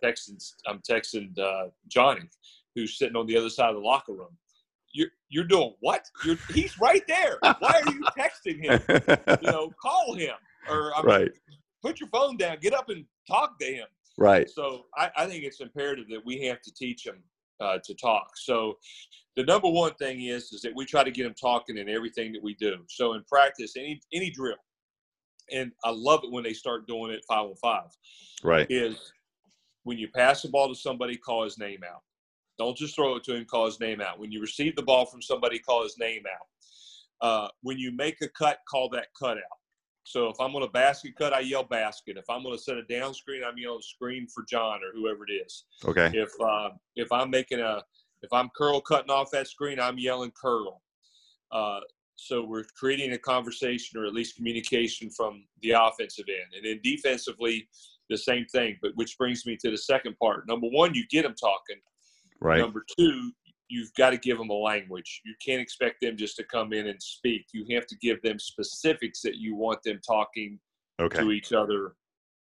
texting. 0.04 0.52
I'm 0.66 0.80
texting 0.80 1.38
uh, 1.38 1.70
Johnny, 1.88 2.28
who's 2.74 2.98
sitting 2.98 3.16
on 3.16 3.26
the 3.26 3.36
other 3.36 3.50
side 3.50 3.70
of 3.70 3.76
the 3.76 3.80
locker 3.80 4.12
room. 4.12 4.36
You're 4.92 5.08
you're 5.28 5.44
doing 5.44 5.74
what? 5.80 6.06
You're 6.24 6.36
he's 6.50 6.78
right 6.78 7.02
there. 7.08 7.38
Why 7.40 7.82
are 7.84 7.92
you 7.92 8.02
texting 8.18 8.62
him? 8.62 8.80
You 9.42 9.50
know, 9.50 9.72
call 9.82 10.14
him 10.14 10.34
or 10.68 10.92
I 10.94 11.02
mean, 11.02 11.06
right. 11.06 11.30
Put 11.86 12.00
your 12.00 12.08
phone 12.08 12.36
down. 12.36 12.56
Get 12.60 12.74
up 12.74 12.88
and 12.88 13.04
talk 13.28 13.60
to 13.60 13.66
him. 13.66 13.86
Right. 14.18 14.50
So 14.50 14.86
I, 14.96 15.08
I 15.16 15.26
think 15.26 15.44
it's 15.44 15.60
imperative 15.60 16.06
that 16.10 16.26
we 16.26 16.44
have 16.46 16.60
to 16.62 16.74
teach 16.74 17.04
them 17.04 17.22
uh, 17.60 17.78
to 17.84 17.94
talk. 17.94 18.30
So 18.36 18.76
the 19.36 19.44
number 19.44 19.68
one 19.68 19.94
thing 19.94 20.24
is 20.24 20.52
is 20.52 20.62
that 20.62 20.74
we 20.74 20.84
try 20.84 21.04
to 21.04 21.12
get 21.12 21.22
them 21.22 21.34
talking 21.40 21.78
in 21.78 21.88
everything 21.88 22.32
that 22.32 22.42
we 22.42 22.54
do. 22.54 22.78
So 22.88 23.12
in 23.12 23.22
practice, 23.30 23.76
any 23.76 24.00
any 24.12 24.30
drill, 24.30 24.56
and 25.52 25.70
I 25.84 25.90
love 25.90 26.24
it 26.24 26.32
when 26.32 26.42
they 26.42 26.54
start 26.54 26.88
doing 26.88 27.12
it 27.12 27.24
five 27.28 27.44
on 27.44 27.54
five. 27.62 27.90
Right. 28.42 28.66
Is 28.68 29.12
when 29.84 29.96
you 29.96 30.08
pass 30.08 30.42
the 30.42 30.48
ball 30.48 30.68
to 30.68 30.74
somebody, 30.74 31.16
call 31.16 31.44
his 31.44 31.56
name 31.56 31.82
out. 31.88 32.02
Don't 32.58 32.76
just 32.76 32.96
throw 32.96 33.14
it 33.14 33.22
to 33.24 33.36
him, 33.36 33.44
call 33.44 33.66
his 33.66 33.78
name 33.78 34.00
out. 34.00 34.18
When 34.18 34.32
you 34.32 34.40
receive 34.40 34.74
the 34.74 34.82
ball 34.82 35.06
from 35.06 35.22
somebody, 35.22 35.60
call 35.60 35.84
his 35.84 35.98
name 36.00 36.24
out. 36.26 37.26
Uh, 37.28 37.48
when 37.62 37.78
you 37.78 37.92
make 37.92 38.16
a 38.22 38.28
cut, 38.28 38.58
call 38.68 38.88
that 38.88 39.06
cut 39.16 39.36
out. 39.36 39.58
So 40.06 40.28
if 40.28 40.36
I'm 40.40 40.52
going 40.52 40.64
to 40.64 40.70
basket 40.70 41.16
cut, 41.16 41.32
I 41.32 41.40
yell 41.40 41.64
basket. 41.64 42.16
If 42.16 42.30
I'm 42.30 42.44
going 42.44 42.56
to 42.56 42.62
set 42.62 42.76
a 42.76 42.84
down 42.84 43.12
screen, 43.12 43.42
I'm 43.44 43.58
yelling 43.58 43.82
screen 43.82 44.28
for 44.32 44.44
John 44.48 44.78
or 44.84 44.92
whoever 44.94 45.24
it 45.28 45.32
is. 45.32 45.64
Okay. 45.84 46.12
If 46.14 46.30
uh, 46.40 46.70
if 46.94 47.10
I'm 47.10 47.28
making 47.28 47.58
a 47.58 47.82
if 48.22 48.32
I'm 48.32 48.48
curl 48.56 48.80
cutting 48.80 49.10
off 49.10 49.32
that 49.32 49.48
screen, 49.48 49.80
I'm 49.80 49.98
yelling 49.98 50.30
curl. 50.40 50.80
Uh, 51.50 51.80
so 52.14 52.44
we're 52.44 52.62
creating 52.78 53.14
a 53.14 53.18
conversation 53.18 53.98
or 53.98 54.06
at 54.06 54.14
least 54.14 54.36
communication 54.36 55.10
from 55.10 55.44
the 55.60 55.72
offensive 55.72 56.26
end, 56.28 56.54
and 56.54 56.64
then 56.64 56.80
defensively, 56.84 57.68
the 58.08 58.16
same 58.16 58.46
thing. 58.46 58.78
But 58.80 58.92
which 58.94 59.18
brings 59.18 59.44
me 59.44 59.56
to 59.56 59.72
the 59.72 59.78
second 59.78 60.16
part. 60.22 60.46
Number 60.46 60.68
one, 60.68 60.94
you 60.94 61.04
get 61.10 61.22
them 61.22 61.34
talking. 61.34 61.82
Right. 62.40 62.60
Number 62.60 62.84
two, 62.96 63.32
you've 63.68 63.92
got 63.94 64.10
to 64.10 64.16
give 64.16 64.38
them 64.38 64.50
a 64.50 64.54
language. 64.54 65.22
You 65.24 65.34
can't 65.44 65.60
expect 65.60 66.00
them 66.00 66.16
just 66.16 66.36
to 66.36 66.44
come 66.44 66.72
in 66.72 66.86
and 66.86 67.02
speak. 67.02 67.46
You 67.52 67.66
have 67.74 67.86
to 67.86 67.96
give 67.96 68.22
them 68.22 68.38
specifics 68.38 69.22
that 69.22 69.36
you 69.36 69.54
want 69.54 69.82
them 69.82 70.00
talking 70.06 70.58
okay. 71.00 71.18
to 71.18 71.32
each 71.32 71.52
other 71.52 71.94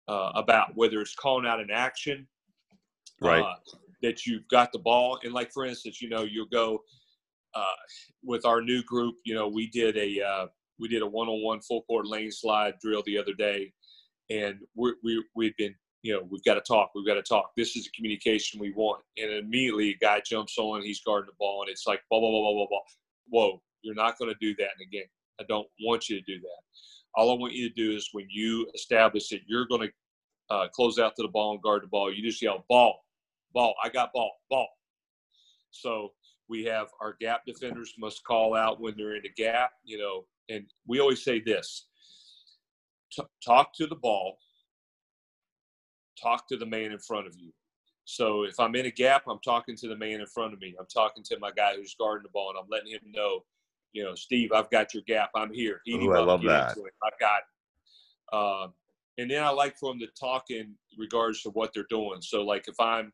uh, 0.09 0.33
about, 0.35 0.73
whether 0.75 1.01
it's 1.01 1.15
calling 1.15 1.47
out 1.47 1.61
an 1.61 1.71
action, 1.73 2.27
right? 3.21 3.43
Uh, 3.43 3.55
that 4.03 4.27
you've 4.27 4.47
got 4.49 4.71
the 4.73 4.79
ball, 4.79 5.19
and 5.25 5.33
like 5.33 5.51
for 5.51 5.65
instance, 5.65 6.03
you 6.03 6.11
know, 6.11 6.25
you'll 6.25 6.47
go 6.47 6.83
uh, 7.55 7.65
with 8.23 8.45
our 8.45 8.61
new 8.61 8.83
group. 8.83 9.15
You 9.25 9.35
know, 9.35 9.49
we 9.49 9.69
did 9.69 9.97
a 9.97 10.21
uh, 10.21 10.47
we 10.79 10.89
did 10.89 11.03
a 11.03 11.07
one-on-one 11.07 11.61
full 11.61 11.83
court 11.83 12.07
lane 12.07 12.31
slide 12.31 12.75
drill 12.83 13.03
the 13.07 13.17
other 13.17 13.33
day, 13.33 13.73
and 14.31 14.59
we 14.75 14.93
we 15.03 15.25
we've 15.35 15.57
been 15.57 15.75
you 16.05 16.13
know, 16.13 16.21
we've 16.31 16.45
got 16.45 16.55
to 16.55 16.61
talk. 16.61 16.91
We've 16.95 17.07
got 17.07 17.15
to 17.15 17.23
talk. 17.23 17.53
This 17.57 17.77
is 17.77 17.85
the 17.85 17.91
communication 17.97 18.61
we 18.61 18.73
want. 18.73 19.03
And 19.17 19.33
immediately 19.33 19.91
a 19.91 19.97
guy 19.97 20.21
jumps 20.25 20.59
on, 20.59 20.83
he's 20.83 21.01
guarding 21.01 21.29
the 21.29 21.37
ball, 21.39 21.63
and 21.63 21.71
it's 21.71 21.87
like, 21.87 22.03
blah, 22.11 22.21
blah, 22.21 22.31
blah, 22.31 22.43
blah, 22.43 22.53
blah, 22.53 22.67
blah. 22.69 22.79
Whoa, 23.31 23.63
you're 23.81 23.95
not 23.95 24.19
going 24.19 24.31
to 24.31 24.37
do 24.39 24.55
that 24.57 24.69
in 24.79 24.87
a 24.87 24.91
game. 24.91 25.09
I 25.41 25.45
don't 25.49 25.67
want 25.81 26.11
you 26.11 26.21
to 26.21 26.25
do 26.27 26.39
that. 26.41 26.63
All 27.15 27.33
I 27.33 27.39
want 27.39 27.55
you 27.55 27.71
to 27.71 27.75
do 27.75 27.97
is 27.97 28.11
when 28.13 28.27
you 28.29 28.71
establish 28.75 29.31
that 29.31 29.41
you're 29.47 29.67
going 29.67 29.89
to 29.89 30.55
uh, 30.55 30.69
close 30.69 30.99
out 30.99 31.17
to 31.17 31.23
the 31.23 31.29
ball 31.29 31.53
and 31.53 31.63
guard 31.63 31.83
the 31.83 31.87
ball, 31.87 32.13
you 32.13 32.23
just 32.23 32.43
yell, 32.43 32.67
ball, 32.69 33.03
ball, 33.55 33.75
I 33.83 33.89
got 33.89 34.13
ball, 34.13 34.31
ball. 34.51 34.69
So 35.71 36.13
we 36.51 36.65
have 36.65 36.89
our 37.01 37.17
gap 37.19 37.47
defenders 37.47 37.95
must 37.99 38.23
call 38.25 38.55
out 38.55 38.79
when 38.79 38.93
they're 38.95 39.17
in 39.17 39.23
the 39.23 39.43
gap, 39.43 39.71
you 39.85 39.97
know, 39.97 40.27
and 40.51 40.67
we 40.87 41.01
always 41.01 41.25
say 41.25 41.41
this 41.41 41.87
talk 43.43 43.73
to 43.73 43.87
the 43.87 43.95
ball 43.95 44.37
talk 46.25 46.49
to 46.49 46.57
the 46.57 46.67
man 46.67 46.93
in 46.93 46.99
front 46.99 47.27
of 47.27 47.35
you. 47.37 47.53
So 48.05 48.45
if 48.45 48.61
I'm 48.61 48.75
in 48.75 48.87
a 48.87 48.91
gap, 48.91 49.23
I'm 49.29 49.41
talking 49.45 49.77
to 49.77 49.89
the 49.89 49.97
man 49.97 50.21
in 50.21 50.27
front 50.27 50.53
of 50.53 50.61
me. 50.61 50.75
I'm 50.79 50.87
talking 50.87 51.25
to 51.25 51.39
my 51.39 51.51
guy 51.51 51.77
who's 51.77 51.95
guarding 51.99 52.23
the 52.23 52.29
ball, 52.31 52.51
and 52.51 52.59
I'm 52.59 52.69
letting 52.71 52.93
him 52.93 53.01
know, 53.13 53.45
you 53.93 54.05
know, 54.05 54.15
Steve, 54.15 54.53
I've 54.53 54.71
got 54.71 54.93
your 54.93 55.03
gap. 55.07 55.31
I'm 55.35 55.53
here. 55.53 55.81
Ooh, 55.89 56.13
I 56.13 56.21
love 56.21 56.43
that. 56.43 56.77
I've 57.03 57.19
got 57.19 57.39
it. 57.39 58.37
Um, 58.37 58.75
and 59.19 59.31
then 59.31 59.43
I 59.43 59.51
like 59.51 59.77
for 59.79 59.93
them 59.93 60.01
to 60.01 60.09
talk 60.19 60.51
in 60.51 60.75
regards 60.99 61.43
to 61.43 61.51
what 61.51 61.73
they're 61.73 61.87
doing. 61.89 62.21
So 62.21 62.43
like 62.43 62.67
if 62.69 62.79
I'm 62.81 63.13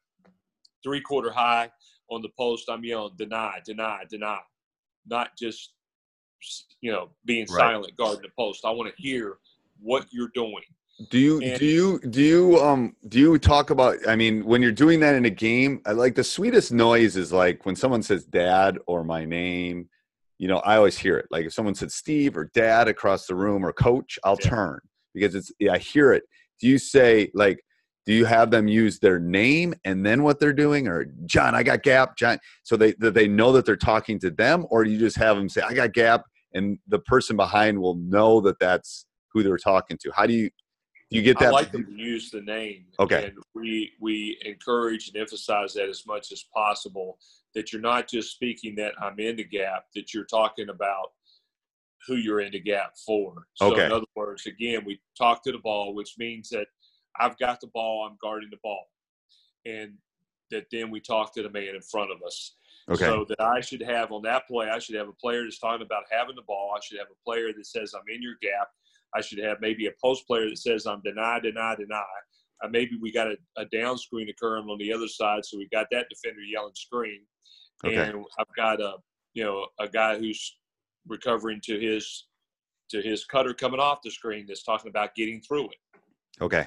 three 0.83 1.00
quarter 1.00 1.31
high 1.31 1.71
on 2.11 2.23
the 2.23 2.31
post, 2.38 2.69
I'm 2.69 2.85
yelling 2.85 3.14
deny, 3.17 3.61
deny, 3.64 4.05
deny, 4.09 4.38
not 5.07 5.31
just 5.38 5.73
you 6.81 6.90
know 6.90 7.11
being 7.25 7.47
right. 7.50 7.73
silent 7.73 7.97
guarding 7.97 8.23
the 8.23 8.31
post. 8.38 8.64
I 8.64 8.71
want 8.71 8.95
to 8.95 9.02
hear 9.02 9.38
what 9.81 10.07
you're 10.11 10.31
doing. 10.35 10.62
Do 11.09 11.19
you 11.19 11.40
and, 11.40 11.59
do 11.59 11.64
you 11.64 11.99
do 12.00 12.21
you 12.21 12.59
um 12.59 12.95
do 13.09 13.19
you 13.19 13.38
talk 13.38 13.71
about 13.71 13.97
I 14.07 14.16
mean 14.16 14.45
when 14.45 14.61
you're 14.61 14.71
doing 14.71 15.00
that 15.00 15.14
in 15.14 15.25
a 15.25 15.30
game 15.30 15.80
I 15.87 15.92
like 15.92 16.14
the 16.14 16.25
sweetest 16.25 16.73
noise 16.73 17.16
is 17.16 17.33
like 17.33 17.64
when 17.64 17.75
someone 17.75 18.02
says 18.02 18.25
dad 18.25 18.78
or 18.87 19.02
my 19.02 19.25
name. 19.25 19.88
You 20.38 20.49
know 20.49 20.59
I 20.59 20.76
always 20.76 20.99
hear 20.99 21.16
it. 21.16 21.26
Like 21.30 21.47
if 21.47 21.54
someone 21.54 21.75
said 21.75 21.90
Steve 21.90 22.37
or 22.37 22.50
dad 22.54 22.88
across 22.88 23.26
the 23.26 23.35
room 23.35 23.64
or 23.64 23.73
coach 23.73 24.19
I'll 24.25 24.37
yeah. 24.42 24.50
turn 24.50 24.80
because 25.14 25.35
it's 25.35 25.50
yeah, 25.59 25.73
I 25.73 25.78
hear 25.78 26.12
it. 26.12 26.25
Do 26.61 26.69
you 26.69 26.76
say 26.76 27.30
like 27.33 27.61
do 28.04 28.12
you 28.12 28.26
have 28.26 28.50
them 28.50 28.69
use 28.69 28.99
their 28.99 29.19
name 29.19 29.75
and 29.85 30.04
then 30.04 30.23
what 30.23 30.38
they're 30.38 30.52
doing 30.52 30.87
or 30.87 31.07
John 31.25 31.54
I 31.54 31.62
got 31.62 31.83
gap 31.83 32.16
John 32.19 32.38
so 32.62 32.76
they 32.76 32.92
that 32.99 33.14
they 33.14 33.26
know 33.26 33.52
that 33.52 33.64
they're 33.64 33.76
talking 33.76 34.19
to 34.19 34.30
them 34.30 34.66
or 34.69 34.85
do 34.85 34.90
you 34.90 34.99
just 34.99 35.16
have 35.16 35.37
them 35.37 35.49
say 35.49 35.62
I 35.62 35.73
got 35.73 35.95
gap 35.95 36.25
and 36.52 36.78
the 36.88 36.99
person 36.99 37.37
behind 37.37 37.80
will 37.80 37.95
know 37.95 38.42
that 38.42 38.59
that's 38.59 39.07
who 39.33 39.42
they're 39.42 39.57
talking 39.57 39.97
to? 40.02 40.11
How 40.14 40.26
do 40.26 40.35
you 40.35 40.50
you 41.11 41.23
get 41.23 41.38
that? 41.40 41.49
I 41.49 41.50
like 41.50 41.73
them 41.73 41.85
to 41.85 41.93
use 41.93 42.31
the 42.31 42.40
name. 42.40 42.87
Okay. 42.99 43.26
And 43.26 43.38
we 43.55 43.93
we 44.00 44.38
encourage 44.45 45.09
and 45.09 45.17
emphasize 45.17 45.75
that 45.75 45.88
as 45.88 46.07
much 46.07 46.33
as 46.33 46.45
possible. 46.55 47.19
That 47.55 47.73
you're 47.73 47.83
not 47.83 48.09
just 48.09 48.31
speaking 48.31 48.76
that 48.76 48.93
I'm 49.00 49.19
in 49.19 49.37
the 49.37 49.45
gap. 49.45 49.87
That 49.95 50.14
you're 50.14 50.25
talking 50.25 50.69
about 50.69 51.09
who 52.07 52.14
you're 52.14 52.40
in 52.40 52.52
the 52.52 52.61
gap 52.61 52.93
for. 53.05 53.47
So 53.55 53.73
okay. 53.73 53.87
in 53.87 53.93
other 53.93 54.07
words, 54.17 54.47
again, 54.47 54.85
we 54.87 55.00
talk 55.19 55.43
to 55.45 55.52
the 55.52 55.59
ball, 55.59 55.95
which 55.95 56.14
means 56.19 56.49
that 56.50 56.67
I've 57.19 57.38
got 57.38 57.61
the 57.61 57.67
ball, 57.69 58.09
I'm 58.09 58.17
guarding 58.23 58.50
the 58.50 58.59
ball, 58.62 58.87
and 59.67 59.95
that 60.50 60.67
then 60.73 60.90
we 60.90 61.00
talk 61.00 61.35
to 61.35 61.43
the 61.43 61.50
man 61.50 61.75
in 61.75 61.83
front 61.83 62.11
of 62.11 62.23
us. 62.26 62.57
Okay. 62.90 63.05
So 63.05 63.26
that 63.29 63.40
I 63.40 63.61
should 63.61 63.83
have 63.83 64.11
on 64.12 64.23
that 64.23 64.49
play, 64.49 64.69
I 64.69 64.79
should 64.79 64.97
have 64.97 65.09
a 65.09 65.12
player 65.12 65.45
that's 65.45 65.59
talking 65.59 65.85
about 65.85 66.05
having 66.11 66.37
the 66.37 66.43
ball. 66.43 66.73
I 66.76 66.81
should 66.83 66.99
have 66.99 67.09
a 67.11 67.25
player 67.25 67.52
that 67.52 67.67
says 67.67 67.95
I'm 67.95 68.12
in 68.12 68.23
your 68.23 68.37
gap. 68.40 68.69
I 69.14 69.21
should 69.21 69.38
have 69.38 69.59
maybe 69.61 69.87
a 69.87 69.93
post 70.02 70.26
player 70.26 70.49
that 70.49 70.59
says 70.59 70.87
I'm 70.87 71.02
deny, 71.02 71.40
deny, 71.40 71.75
deny. 71.76 72.02
Uh, 72.62 72.69
maybe 72.69 72.93
we 73.00 73.11
got 73.12 73.29
a, 73.29 73.37
a 73.57 73.64
down 73.67 73.97
screen 73.99 74.29
occurring 74.29 74.69
on 74.69 74.79
the 74.79 74.93
other 74.93 75.09
side, 75.09 75.45
so 75.45 75.57
we 75.57 75.69
got 75.73 75.87
that 75.90 76.07
defender 76.11 76.43
yelling 76.43 76.75
screen, 76.75 77.21
okay. 77.85 77.97
and 77.97 78.25
I've 78.38 78.55
got 78.57 78.81
a 78.81 78.97
you 79.35 79.45
know 79.45 79.67
a 79.79 79.88
guy 79.88 80.19
who's 80.19 80.57
recovering 81.07 81.61
to 81.64 81.79
his 81.79 82.26
to 82.90 83.00
his 83.00 83.25
cutter 83.25 83.55
coming 83.55 83.81
off 83.81 84.00
the 84.05 84.11
screen 84.11 84.45
that's 84.47 84.62
talking 84.62 84.90
about 84.90 85.14
getting 85.14 85.40
through 85.40 85.67
it. 85.67 85.89
Okay. 86.40 86.66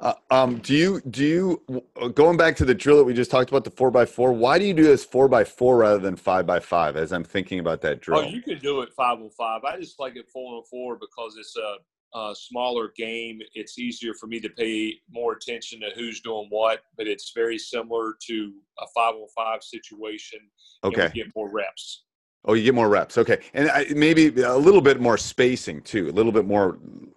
Uh, 0.00 0.14
um, 0.30 0.58
do 0.58 0.74
you 0.74 1.00
do 1.10 1.24
you 1.24 1.82
uh, 2.00 2.08
going 2.08 2.36
back 2.36 2.56
to 2.56 2.64
the 2.64 2.74
drill 2.74 2.96
that 2.96 3.04
we 3.04 3.14
just 3.14 3.30
talked 3.30 3.50
about 3.50 3.62
the 3.62 3.70
four 3.70 3.90
by 3.90 4.04
four? 4.04 4.32
Why 4.32 4.58
do 4.58 4.64
you 4.64 4.74
do 4.74 4.82
this 4.82 5.04
four 5.04 5.28
by 5.28 5.44
four 5.44 5.76
rather 5.76 5.98
than 5.98 6.16
five 6.16 6.44
by 6.44 6.58
five? 6.58 6.96
As 6.96 7.12
I'm 7.12 7.22
thinking 7.22 7.60
about 7.60 7.80
that 7.82 8.00
drill. 8.00 8.20
Oh, 8.20 8.22
you 8.22 8.42
can 8.42 8.58
do 8.58 8.80
it 8.80 8.92
five 8.96 9.20
on 9.20 9.30
five. 9.30 9.62
I 9.64 9.78
just 9.78 10.00
like 10.00 10.16
it 10.16 10.28
four 10.28 10.56
on 10.56 10.64
four 10.64 10.96
because 10.96 11.36
it's 11.38 11.56
a, 11.56 12.18
a 12.18 12.34
smaller 12.34 12.92
game. 12.96 13.40
It's 13.54 13.78
easier 13.78 14.12
for 14.14 14.26
me 14.26 14.40
to 14.40 14.48
pay 14.48 14.96
more 15.08 15.34
attention 15.34 15.80
to 15.80 15.90
who's 15.94 16.20
doing 16.20 16.46
what, 16.50 16.80
but 16.96 17.06
it's 17.06 17.30
very 17.32 17.58
similar 17.58 18.16
to 18.26 18.52
a 18.80 18.86
five 18.92 19.14
on 19.14 19.28
five 19.36 19.62
situation. 19.62 20.40
Okay. 20.82 21.12
get 21.14 21.28
more 21.36 21.50
reps. 21.52 22.04
Oh, 22.44 22.54
you 22.54 22.64
get 22.64 22.74
more 22.74 22.88
reps. 22.88 23.18
Okay, 23.18 23.38
and 23.54 23.70
I, 23.70 23.86
maybe 23.94 24.26
a 24.42 24.56
little 24.56 24.80
bit 24.80 25.00
more 25.00 25.16
spacing 25.16 25.80
too, 25.82 26.08
a 26.08 26.10
little 26.10 26.32
bit 26.32 26.44
more 26.44 26.76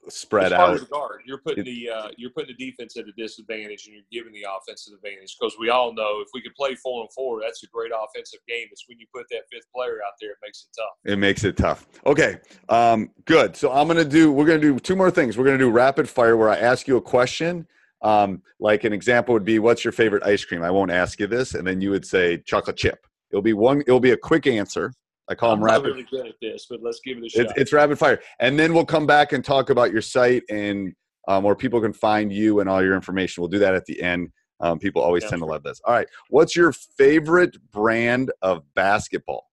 spread 0.10 0.54
out. 0.54 0.90
guard. 0.90 1.22
You're 1.26 1.40
putting 1.40 1.60
it, 1.60 1.66
the 1.66 1.90
uh, 1.90 2.08
you're 2.18 2.32
putting 2.32 2.56
the 2.58 2.66
defense 2.66 2.98
at 2.98 3.06
a 3.08 3.12
disadvantage, 3.18 3.86
and 3.86 3.96
you're 3.96 4.04
giving 4.12 4.34
the 4.34 4.48
offensive 4.50 4.94
advantage 4.94 5.36
because 5.40 5.56
we 5.60 5.70
all 5.70 5.94
know 5.94 6.22
if 6.22 6.28
we 6.34 6.42
could 6.42 6.56
play 6.56 6.76
four 6.76 7.02
and 7.02 7.10
four, 7.14 7.42
that's 7.42 7.64
a 7.64 7.68
great 7.68 7.92
offensive 7.92 8.40
game. 8.48 8.68
It's 8.72 8.86
when 8.88 9.00
you 9.00 9.06
put 9.14 9.26
that 9.32 9.42
fifth 9.52 9.66
player 9.74 10.00
out 10.06 10.14
there, 10.22 10.32
it 10.32 10.38
makes 10.44 10.68
it 10.68 10.76
tough. 10.80 11.14
It 11.14 11.18
makes 11.18 11.44
it 11.44 11.58
tough. 11.58 11.88
Okay, 12.06 12.38
um, 12.70 13.12
good. 13.26 13.56
So 13.56 13.72
I'm 13.72 13.88
gonna 13.88 14.06
do. 14.06 14.32
We're 14.32 14.46
gonna 14.46 14.60
do 14.60 14.80
two 14.80 14.96
more 14.96 15.12
things. 15.12 15.38
We're 15.38 15.46
gonna 15.46 15.58
do 15.58 15.70
rapid 15.70 16.10
fire, 16.10 16.38
where 16.38 16.50
I 16.50 16.58
ask 16.58 16.88
you 16.88 16.98
a 16.98 17.02
question. 17.02 17.68
Um, 18.02 18.42
like 18.60 18.84
an 18.84 18.94
example 18.94 19.34
would 19.34 19.46
be, 19.46 19.60
"What's 19.60 19.84
your 19.84 19.94
favorite 19.94 20.24
ice 20.24 20.46
cream?" 20.46 20.64
I 20.64 20.72
won't 20.72 20.92
ask 20.92 21.20
you 21.20 21.28
this, 21.28 21.56
and 21.56 21.66
then 21.66 21.82
you 21.82 21.90
would 21.92 22.06
say 22.06 22.38
chocolate 22.38 22.78
chip. 22.78 23.06
It'll 23.32 23.42
be 23.42 23.54
one. 23.54 23.82
It'll 23.82 24.00
be 24.00 24.12
a 24.12 24.18
quick 24.18 24.48
answer 24.48 24.94
I 25.30 25.36
call 25.36 25.54
I'm 25.54 25.60
them 25.60 25.66
rapid. 25.66 25.86
really 25.86 26.08
good 26.10 26.28
at 26.28 26.36
this, 26.42 26.68
but 26.70 26.82
let's 26.82 27.00
give 27.04 27.18
it 27.18 27.26
a 27.26 27.30
shot. 27.30 27.42
It's, 27.46 27.54
it's, 27.58 27.74
rapid 27.74 27.98
fire, 27.98 28.20
and 28.40 28.60
then 28.60 28.74
we'll 28.74 28.86
come 28.86 29.08
back 29.08 29.34
and 29.34 29.44
talk 29.44 29.70
about 29.70 29.92
your 29.92 30.02
site 30.02 30.44
and 30.50 30.94
um, 31.28 31.44
where 31.44 31.56
people 31.56 31.82
can 31.82 31.94
find 31.94 32.32
you 32.32 32.60
and 32.60 32.70
all 32.70 32.84
your 32.84 32.96
information. 32.96 33.42
We'll 33.42 33.50
do 33.50 33.60
that 33.60 33.74
at 33.74 33.86
the 33.86 34.02
end. 34.02 34.30
Um, 34.60 34.80
people 34.80 35.02
always 35.02 35.24
yeah, 35.24 35.30
tend 35.30 35.42
to 35.42 35.48
love 35.48 35.64
this. 35.64 35.82
All 35.86 35.94
right, 35.94 36.08
what's 36.30 36.56
your 36.56 36.72
favorite 36.72 37.58
brand 37.72 38.32
of 38.42 38.64
basketball? 38.76 39.48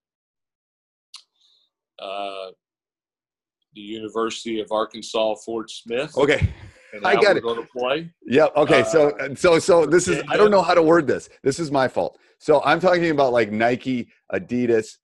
uh, 2.02 2.50
the 3.74 3.80
University 3.80 4.60
of 4.60 4.70
Arkansas 4.70 5.36
Fort 5.44 5.70
Smith. 5.70 6.16
Okay. 6.16 6.48
I 7.04 7.14
got 7.14 7.38
it. 7.38 7.42
Going 7.42 7.62
to 7.62 7.68
play. 7.74 8.10
Yeah. 8.26 8.48
Okay. 8.54 8.84
So 8.84 9.10
uh, 9.18 9.34
so 9.34 9.58
so 9.58 9.86
this 9.86 10.08
is 10.08 10.22
I 10.28 10.36
don't 10.36 10.50
know 10.50 10.60
how 10.60 10.74
to 10.74 10.82
word 10.82 11.06
this. 11.06 11.30
This 11.42 11.58
is 11.58 11.70
my 11.70 11.88
fault. 11.88 12.18
So 12.38 12.62
I'm 12.64 12.80
talking 12.80 13.10
about 13.10 13.32
like 13.32 13.50
Nike, 13.50 14.08
Adidas. 14.30 14.98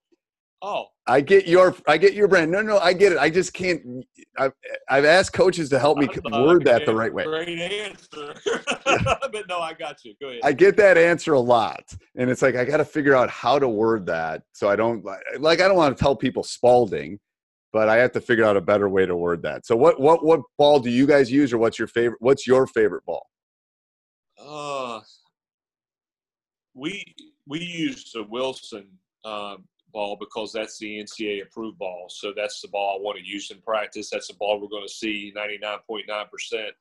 Oh. 0.61 0.87
I 1.07 1.21
get 1.21 1.47
your 1.47 1.75
I 1.87 1.97
get 1.97 2.13
your 2.13 2.27
brand. 2.27 2.51
No, 2.51 2.61
no, 2.61 2.77
I 2.79 2.93
get 2.93 3.13
it. 3.13 3.17
I 3.17 3.29
just 3.29 3.53
can't. 3.53 4.05
I've 4.37 4.51
I've 4.89 5.05
asked 5.05 5.33
coaches 5.33 5.69
to 5.69 5.79
help 5.79 5.97
me 5.97 6.07
word 6.31 6.65
that 6.65 6.85
the 6.85 6.93
right 6.93 7.13
way. 7.13 7.23
Great 7.23 7.59
answer. 7.59 8.35
but 8.85 9.47
no, 9.47 9.59
I 9.59 9.73
got 9.73 10.03
you. 10.03 10.13
Go 10.21 10.29
ahead. 10.29 10.41
I 10.43 10.51
get 10.51 10.77
that 10.77 10.97
answer 10.97 11.33
a 11.33 11.39
lot, 11.39 11.83
and 12.15 12.29
it's 12.29 12.41
like 12.41 12.55
I 12.55 12.65
got 12.65 12.77
to 12.77 12.85
figure 12.85 13.15
out 13.15 13.29
how 13.29 13.57
to 13.57 13.67
word 13.67 14.05
that 14.07 14.43
so 14.51 14.69
I 14.69 14.75
don't 14.75 15.03
like 15.39 15.61
I 15.61 15.67
don't 15.67 15.77
want 15.77 15.97
to 15.97 16.01
tell 16.01 16.15
people 16.15 16.43
Spalding 16.43 17.17
but 17.71 17.89
I 17.89 17.97
have 17.97 18.11
to 18.13 18.21
figure 18.21 18.45
out 18.45 18.57
a 18.57 18.61
better 18.61 18.89
way 18.89 19.05
to 19.05 19.15
word 19.15 19.43
that. 19.43 19.65
So 19.65 19.75
what 19.75 19.99
what 19.99 20.23
what 20.23 20.41
ball 20.57 20.79
do 20.79 20.89
you 20.89 21.05
guys 21.05 21.31
use, 21.31 21.53
or 21.53 21.57
what's 21.57 21.77
your 21.77 21.87
favorite? 21.87 22.21
What's 22.21 22.47
your 22.47 22.67
favorite 22.67 23.05
ball? 23.05 23.27
Uh, 24.39 25.01
we 26.73 27.03
we 27.47 27.59
use 27.59 28.11
the 28.11 28.23
Wilson 28.23 28.87
uh, 29.23 29.57
ball 29.91 30.17
because 30.19 30.51
that's 30.51 30.77
the 30.77 30.99
NCAA 30.99 31.43
approved 31.43 31.77
ball. 31.77 32.07
So 32.09 32.33
that's 32.35 32.61
the 32.61 32.67
ball 32.67 32.97
I 32.97 33.01
want 33.01 33.17
to 33.17 33.25
use 33.25 33.51
in 33.51 33.61
practice. 33.61 34.09
That's 34.11 34.27
the 34.27 34.35
ball 34.35 34.61
we're 34.61 34.67
going 34.67 34.87
to 34.87 34.93
see 34.93 35.33
99.9 35.35 36.29
percent, 36.29 36.71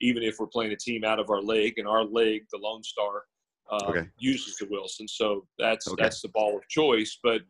even 0.00 0.22
if 0.22 0.38
we're 0.38 0.46
playing 0.46 0.72
a 0.72 0.76
team 0.76 1.04
out 1.04 1.18
of 1.18 1.30
our 1.30 1.42
league. 1.42 1.78
And 1.78 1.88
our 1.88 2.04
league, 2.04 2.44
the 2.50 2.58
Lone 2.58 2.82
Star, 2.82 3.22
uh, 3.70 3.86
okay. 3.86 4.08
uses 4.18 4.56
the 4.56 4.66
Wilson. 4.70 5.08
So 5.08 5.46
that's 5.58 5.88
okay. 5.88 6.02
that's 6.02 6.20
the 6.20 6.28
ball 6.28 6.56
of 6.56 6.68
choice. 6.68 7.18
But 7.22 7.42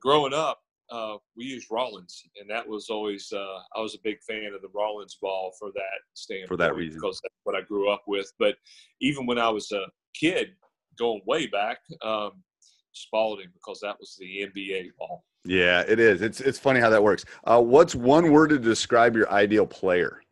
growing 0.00 0.34
up, 0.34 0.60
uh, 0.90 1.16
we 1.36 1.44
used 1.44 1.68
Rawlings, 1.70 2.22
and 2.40 2.50
that 2.50 2.66
was 2.66 2.90
always 2.90 3.32
uh, 3.32 3.58
I 3.76 3.80
was 3.80 3.94
a 3.94 3.98
big 4.02 4.20
fan 4.22 4.52
of 4.54 4.62
the 4.62 4.68
Rawlings 4.74 5.16
ball 5.20 5.52
for 5.58 5.70
that 5.74 6.00
standpoint. 6.14 6.48
For 6.48 6.56
that 6.56 6.74
reason, 6.74 7.00
because 7.00 7.20
that's 7.22 7.34
what 7.44 7.54
I 7.54 7.60
grew 7.62 7.90
up 7.90 8.02
with. 8.06 8.32
But 8.38 8.56
even 9.00 9.26
when 9.26 9.38
I 9.38 9.48
was 9.48 9.70
a 9.72 9.84
kid, 10.14 10.50
going 10.98 11.20
way 11.26 11.46
back, 11.46 11.78
um, 12.02 12.42
Spalding 12.92 13.48
because 13.54 13.80
that 13.80 13.96
was 13.98 14.16
the 14.18 14.50
NBA 14.54 14.90
ball. 14.98 15.24
Yeah, 15.44 15.82
it 15.86 15.98
is. 15.98 16.22
It's 16.22 16.40
it's 16.40 16.58
funny 16.58 16.80
how 16.80 16.90
that 16.90 17.02
works. 17.02 17.24
Uh, 17.44 17.60
what's 17.60 17.94
one 17.94 18.30
word 18.32 18.48
to 18.50 18.58
describe 18.58 19.16
your 19.16 19.30
ideal 19.30 19.66
player? 19.66 20.22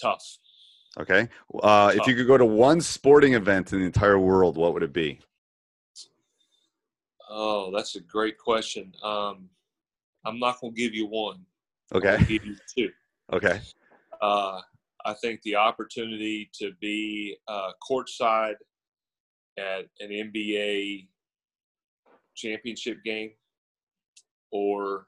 Tough. 0.00 0.38
Okay. 0.98 1.28
Uh, 1.62 1.92
Tough. 1.92 2.00
If 2.00 2.06
you 2.06 2.14
could 2.14 2.26
go 2.26 2.36
to 2.36 2.44
one 2.44 2.80
sporting 2.80 3.34
event 3.34 3.72
in 3.72 3.80
the 3.80 3.86
entire 3.86 4.18
world, 4.18 4.56
what 4.56 4.74
would 4.74 4.82
it 4.82 4.92
be? 4.92 5.18
Oh, 7.30 7.70
that's 7.74 7.96
a 7.96 8.00
great 8.00 8.38
question. 8.38 8.92
Um, 9.02 9.48
I'm 10.24 10.38
not 10.38 10.60
going 10.60 10.74
to 10.74 10.80
give 10.80 10.94
you 10.94 11.06
one. 11.06 11.44
Okay. 11.94 12.18
Give 12.26 12.44
you 12.44 12.56
two. 12.74 12.90
Okay. 13.32 13.60
Uh, 14.20 14.60
I 15.04 15.14
think 15.14 15.42
the 15.42 15.56
opportunity 15.56 16.50
to 16.54 16.72
be 16.80 17.36
uh, 17.46 17.70
courtside 17.88 18.56
at 19.58 19.86
an 20.00 20.10
NBA 20.10 21.08
championship 22.36 22.98
game 23.04 23.32
or 24.50 25.06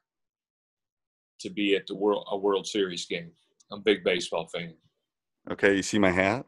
to 1.40 1.50
be 1.50 1.76
at 1.76 1.86
the 1.86 1.94
world 1.94 2.26
a 2.30 2.36
World 2.36 2.66
Series 2.66 3.06
game. 3.06 3.30
I'm 3.72 3.78
a 3.78 3.82
big 3.82 4.04
baseball 4.04 4.48
fan. 4.48 4.74
Okay, 5.50 5.76
you 5.76 5.82
see 5.82 5.98
my 5.98 6.10
hat? 6.10 6.44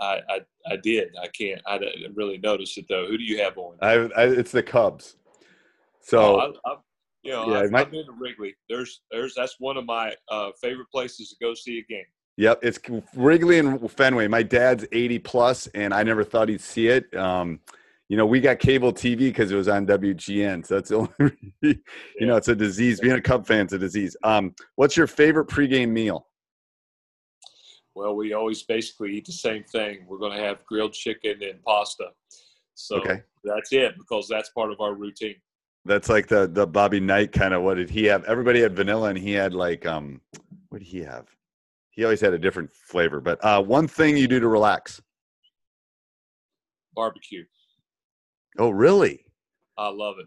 I, 0.00 0.20
I, 0.28 0.40
I 0.70 0.76
did. 0.76 1.08
I 1.22 1.28
can't. 1.28 1.60
I 1.66 1.78
didn't 1.78 2.14
really 2.14 2.38
notice 2.38 2.76
it 2.76 2.86
though. 2.88 3.06
Who 3.06 3.16
do 3.16 3.24
you 3.24 3.42
have 3.42 3.56
on? 3.56 3.76
I, 3.80 3.92
I 4.16 4.24
it's 4.26 4.52
the 4.52 4.62
Cubs. 4.62 5.16
So 6.02 6.18
oh, 6.18 6.52
I, 6.64 6.70
I, 6.70 6.76
you 7.22 7.32
know, 7.32 7.52
yeah, 7.52 7.60
I've, 7.60 7.70
my, 7.70 7.80
I've, 7.80 7.90
been 7.90 8.06
to 8.06 8.12
Wrigley. 8.12 8.54
There's 8.68 9.00
there's 9.10 9.34
that's 9.34 9.56
one 9.58 9.76
of 9.76 9.86
my 9.86 10.14
uh, 10.30 10.50
favorite 10.60 10.90
places 10.92 11.30
to 11.30 11.36
go 11.40 11.54
see 11.54 11.78
a 11.78 11.92
game. 11.92 12.04
Yep, 12.38 12.60
it's 12.62 12.78
Wrigley 13.14 13.58
and 13.58 13.90
Fenway. 13.90 14.28
My 14.28 14.42
dad's 14.42 14.84
80 14.92 15.18
plus, 15.20 15.66
and 15.68 15.94
I 15.94 16.02
never 16.02 16.22
thought 16.22 16.50
he'd 16.50 16.60
see 16.60 16.88
it. 16.88 17.14
Um, 17.16 17.60
you 18.08 18.16
know, 18.16 18.26
we 18.26 18.40
got 18.40 18.58
cable 18.58 18.92
TV 18.92 19.18
because 19.18 19.50
it 19.50 19.56
was 19.56 19.68
on 19.68 19.86
WGN. 19.86 20.66
So 20.66 20.74
that's 20.74 20.90
the 20.90 20.96
only, 21.20 21.36
you 21.62 21.74
yeah. 22.20 22.26
know, 22.26 22.36
it's 22.36 22.48
a 22.48 22.54
disease. 22.54 23.00
Being 23.00 23.14
a 23.14 23.20
Cub 23.20 23.46
fan's 23.46 23.72
a 23.72 23.78
disease. 23.78 24.16
Um, 24.22 24.54
what's 24.76 24.96
your 24.96 25.06
favorite 25.06 25.48
pregame 25.48 25.90
meal? 25.90 26.26
Well, 27.94 28.14
we 28.14 28.34
always 28.34 28.62
basically 28.62 29.16
eat 29.16 29.24
the 29.24 29.32
same 29.32 29.64
thing. 29.64 30.04
We're 30.06 30.18
going 30.18 30.36
to 30.36 30.44
have 30.44 30.64
grilled 30.66 30.92
chicken 30.92 31.42
and 31.42 31.62
pasta. 31.62 32.08
So 32.74 32.96
okay. 32.96 33.22
that's 33.42 33.72
it 33.72 33.94
because 33.96 34.28
that's 34.28 34.50
part 34.50 34.70
of 34.70 34.80
our 34.80 34.94
routine. 34.94 35.36
That's 35.86 36.08
like 36.08 36.26
the 36.26 36.48
the 36.48 36.66
Bobby 36.66 37.00
Knight 37.00 37.32
kind 37.32 37.54
of. 37.54 37.62
What 37.62 37.76
did 37.76 37.88
he 37.88 38.04
have? 38.06 38.24
Everybody 38.24 38.60
had 38.60 38.74
vanilla, 38.74 39.08
and 39.08 39.16
he 39.16 39.32
had 39.32 39.54
like 39.54 39.86
um, 39.86 40.20
what 40.68 40.80
did 40.80 40.88
he 40.88 40.98
have? 40.98 41.26
He 41.96 42.04
always 42.04 42.20
had 42.20 42.34
a 42.34 42.38
different 42.38 42.70
flavor. 42.72 43.20
But 43.20 43.42
uh, 43.44 43.62
one 43.62 43.88
thing 43.88 44.16
you 44.16 44.28
do 44.28 44.38
to 44.38 44.48
relax? 44.48 45.00
Barbecue. 46.94 47.44
Oh, 48.58 48.70
really? 48.70 49.24
I 49.76 49.88
love 49.88 50.16
it. 50.18 50.26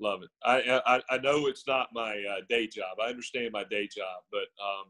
Love 0.00 0.22
it. 0.22 0.30
I 0.44 0.80
I, 0.86 1.00
I 1.10 1.18
know 1.18 1.46
it's 1.46 1.66
not 1.66 1.88
my 1.92 2.24
uh, 2.30 2.40
day 2.48 2.66
job. 2.66 2.98
I 3.04 3.08
understand 3.08 3.52
my 3.52 3.64
day 3.64 3.86
job, 3.86 4.22
but 4.30 4.46
um, 4.64 4.86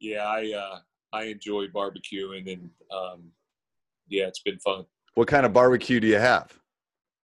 yeah, 0.00 0.26
I 0.26 0.52
uh, 0.52 0.78
I 1.12 1.24
enjoy 1.24 1.68
barbecuing, 1.68 2.38
and 2.38 2.46
then 2.46 2.70
um, 2.90 3.30
yeah, 4.08 4.24
it's 4.24 4.40
been 4.40 4.58
fun. 4.58 4.84
What 5.14 5.28
kind 5.28 5.46
of 5.46 5.52
barbecue 5.52 6.00
do 6.00 6.06
you 6.06 6.18
have? 6.18 6.52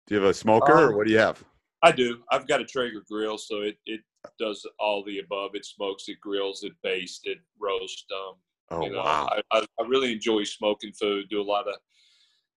Do 0.08 0.16
you 0.16 0.22
have 0.22 0.30
a 0.30 0.34
smoker, 0.34 0.74
um, 0.74 0.90
or 0.90 0.98
what 0.98 1.06
do 1.06 1.12
you 1.12 1.20
have? 1.20 1.44
I 1.84 1.92
do. 1.92 2.20
I've 2.32 2.48
got 2.48 2.62
a 2.62 2.66
Traeger 2.66 3.04
grill, 3.10 3.38
so 3.38 3.62
it, 3.62 3.78
it 3.86 4.02
does 4.40 4.66
all 4.80 5.04
the 5.04 5.20
above. 5.20 5.52
It 5.54 5.66
smokes, 5.66 6.08
it 6.08 6.20
grills, 6.22 6.64
it 6.64 6.74
bastes, 6.84 7.22
it 7.24 7.40
roasts. 7.60 8.06
Um, 8.12 8.36
oh 8.72 8.86
you 8.86 8.92
know, 8.92 9.00
wow! 9.00 9.30
I, 9.52 9.60
I, 9.60 9.88
really 9.88 10.14
enjoy 10.14 10.44
smoking 10.44 10.92
food. 10.94 11.26
Do 11.30 11.42
a 11.42 11.44
lot 11.44 11.68
of, 11.68 11.76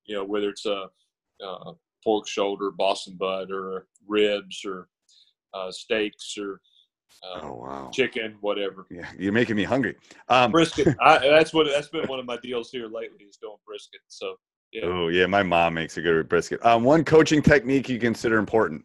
you 0.04 0.16
know, 0.16 0.24
whether 0.24 0.48
it's 0.48 0.66
a, 0.66 0.86
a 1.42 1.72
pork 2.04 2.26
shoulder, 2.28 2.70
Boston 2.70 3.16
butt, 3.18 3.50
or 3.50 3.86
ribs, 4.06 4.64
or 4.64 4.88
uh, 5.54 5.70
steaks, 5.70 6.36
or 6.38 6.60
uh, 7.22 7.40
oh 7.42 7.54
wow! 7.54 7.90
Chicken, 7.92 8.36
whatever. 8.40 8.86
Yeah, 8.90 9.08
you're 9.18 9.32
making 9.32 9.56
me 9.56 9.64
hungry. 9.64 9.96
Um, 10.28 10.50
brisket. 10.50 10.96
I, 11.00 11.18
that's 11.18 11.52
what 11.52 11.66
that's 11.66 11.88
been 11.88 12.06
one 12.08 12.18
of 12.18 12.26
my 12.26 12.38
deals 12.42 12.70
here 12.70 12.86
lately 12.86 13.24
is 13.28 13.36
doing 13.36 13.56
brisket. 13.66 14.00
So 14.08 14.36
yeah. 14.72 14.84
Oh 14.84 15.08
yeah, 15.08 15.26
my 15.26 15.42
mom 15.42 15.74
makes 15.74 15.96
a 15.96 16.02
good 16.02 16.28
brisket. 16.28 16.64
Um, 16.64 16.82
one 16.82 17.04
coaching 17.04 17.42
technique 17.42 17.88
you 17.88 17.98
consider 17.98 18.38
important. 18.38 18.84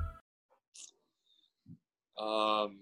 Um, 2.21 2.81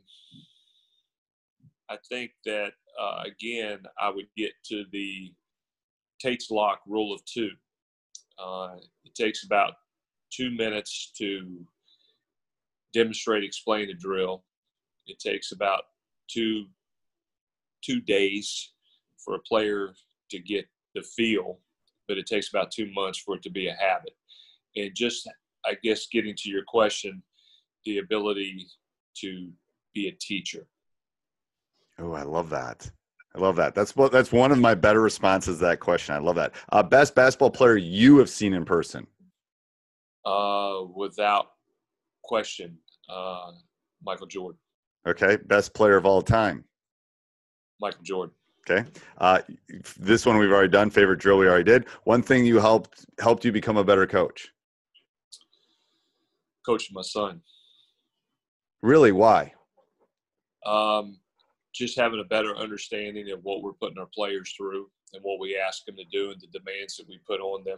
I 1.89 1.97
think 2.09 2.31
that 2.45 2.73
uh, 2.99 3.23
again, 3.25 3.79
I 3.99 4.09
would 4.09 4.27
get 4.35 4.51
to 4.65 4.83
the 4.91 5.33
Tates 6.19 6.51
Locke 6.51 6.81
rule 6.85 7.13
of 7.13 7.23
two. 7.25 7.51
Uh, 8.37 8.75
it 9.05 9.15
takes 9.15 9.45
about 9.45 9.73
two 10.31 10.51
minutes 10.51 11.11
to 11.17 11.65
demonstrate, 12.93 13.43
explain 13.43 13.87
the 13.87 13.93
drill. 13.93 14.43
It 15.07 15.19
takes 15.19 15.51
about 15.51 15.83
two 16.29 16.65
two 17.81 18.01
days 18.01 18.73
for 19.23 19.35
a 19.35 19.39
player 19.39 19.93
to 20.29 20.39
get 20.39 20.65
the 20.95 21.01
feel, 21.01 21.59
but 22.09 22.17
it 22.17 22.25
takes 22.25 22.49
about 22.49 22.71
two 22.71 22.91
months 22.93 23.19
for 23.19 23.35
it 23.35 23.43
to 23.43 23.49
be 23.49 23.67
a 23.67 23.73
habit. 23.73 24.13
And 24.75 24.91
just, 24.93 25.29
I 25.65 25.77
guess, 25.81 26.07
getting 26.11 26.35
to 26.39 26.49
your 26.49 26.63
question, 26.67 27.23
the 27.85 27.99
ability 27.99 28.67
to 29.21 29.49
be 29.93 30.07
a 30.07 30.11
teacher. 30.19 30.67
Oh, 31.97 32.13
I 32.13 32.23
love 32.23 32.49
that. 32.49 32.89
I 33.35 33.39
love 33.39 33.55
that. 33.57 33.75
That's 33.75 33.95
what 33.95 34.11
that's 34.11 34.31
one 34.31 34.51
of 34.51 34.57
my 34.57 34.73
better 34.73 35.01
responses 35.01 35.59
to 35.59 35.65
that 35.65 35.79
question. 35.79 36.15
I 36.15 36.17
love 36.17 36.35
that. 36.35 36.53
Uh, 36.71 36.81
best 36.81 37.13
basketball 37.13 37.51
player 37.51 37.77
you 37.77 38.17
have 38.17 38.29
seen 38.29 38.53
in 38.53 38.65
person? 38.65 39.05
Uh, 40.25 40.81
without 40.95 41.51
question, 42.23 42.77
uh, 43.07 43.51
Michael 44.03 44.27
Jordan. 44.27 44.59
Okay, 45.07 45.37
best 45.45 45.73
player 45.73 45.97
of 45.97 46.05
all 46.05 46.21
time. 46.21 46.63
Michael 47.79 48.03
Jordan. 48.03 48.35
Okay, 48.69 48.87
uh, 49.19 49.41
this 49.97 50.25
one 50.25 50.37
we've 50.37 50.51
already 50.51 50.69
done. 50.69 50.89
Favorite 50.89 51.19
drill 51.19 51.37
we 51.37 51.47
already 51.47 51.63
did. 51.63 51.85
One 52.03 52.21
thing 52.21 52.45
you 52.45 52.59
helped 52.59 53.05
helped 53.19 53.45
you 53.45 53.51
become 53.51 53.77
a 53.77 53.83
better 53.83 54.07
coach. 54.07 54.49
Coaching 56.65 56.93
my 56.93 57.01
son. 57.01 57.41
Really? 58.81 59.11
Why? 59.11 59.53
Um, 60.65 61.17
just 61.73 61.97
having 61.97 62.19
a 62.19 62.27
better 62.27 62.55
understanding 62.55 63.31
of 63.31 63.39
what 63.43 63.61
we're 63.61 63.73
putting 63.73 63.97
our 63.97 64.09
players 64.13 64.53
through 64.57 64.89
and 65.13 65.21
what 65.23 65.39
we 65.39 65.57
ask 65.57 65.85
them 65.85 65.95
to 65.95 66.05
do 66.11 66.31
and 66.31 66.41
the 66.41 66.59
demands 66.59 66.97
that 66.97 67.07
we 67.07 67.19
put 67.27 67.39
on 67.39 67.63
them. 67.63 67.77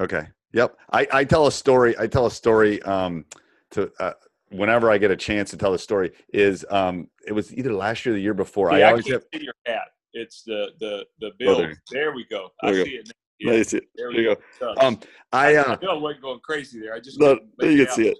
Okay. 0.00 0.26
Yep. 0.52 0.76
I, 0.92 1.06
I 1.12 1.24
tell 1.24 1.46
a 1.46 1.52
story. 1.52 1.94
I 1.98 2.06
tell 2.06 2.26
a 2.26 2.30
story 2.30 2.82
um, 2.82 3.24
to 3.72 3.90
uh, 4.00 4.12
whenever 4.50 4.90
I 4.90 4.98
get 4.98 5.10
a 5.10 5.16
chance 5.16 5.50
to 5.50 5.56
tell 5.56 5.72
the 5.72 5.78
story. 5.78 6.12
Is 6.32 6.64
um, 6.70 7.08
it 7.26 7.32
was 7.32 7.54
either 7.54 7.72
last 7.72 8.04
year 8.04 8.14
or 8.14 8.16
the 8.16 8.22
year 8.22 8.34
before. 8.34 8.70
Yeah, 8.72 8.86
I 8.86 8.88
I 8.88 8.90
always 8.90 9.10
have. 9.10 9.24
see 9.34 9.44
your 9.44 9.54
hat. 9.66 9.88
It's 10.12 10.42
the 10.42 10.70
the 10.80 11.04
the 11.20 11.30
bill. 11.38 11.58
there. 11.58 11.82
there. 11.90 12.14
we 12.14 12.26
go. 12.30 12.48
There 12.62 12.72
I 12.72 12.76
you 12.76 12.84
see 12.84 12.90
it. 12.92 13.06
now. 13.06 13.12
There 13.50 13.54
Yeah, 13.54 13.60
it. 13.60 13.84
there 13.96 14.08
we 14.10 14.16
you 14.18 14.36
go. 14.60 14.74
Um, 14.78 15.00
I 15.32 15.56
uh, 15.56 15.76
I 15.82 15.94
wasn't 15.94 16.22
going 16.22 16.40
crazy 16.40 16.80
there. 16.80 16.94
I 16.94 17.00
just 17.00 17.18
No, 17.18 17.38
you 17.60 17.86
can 17.86 17.94
see 17.94 18.08
it. 18.08 18.18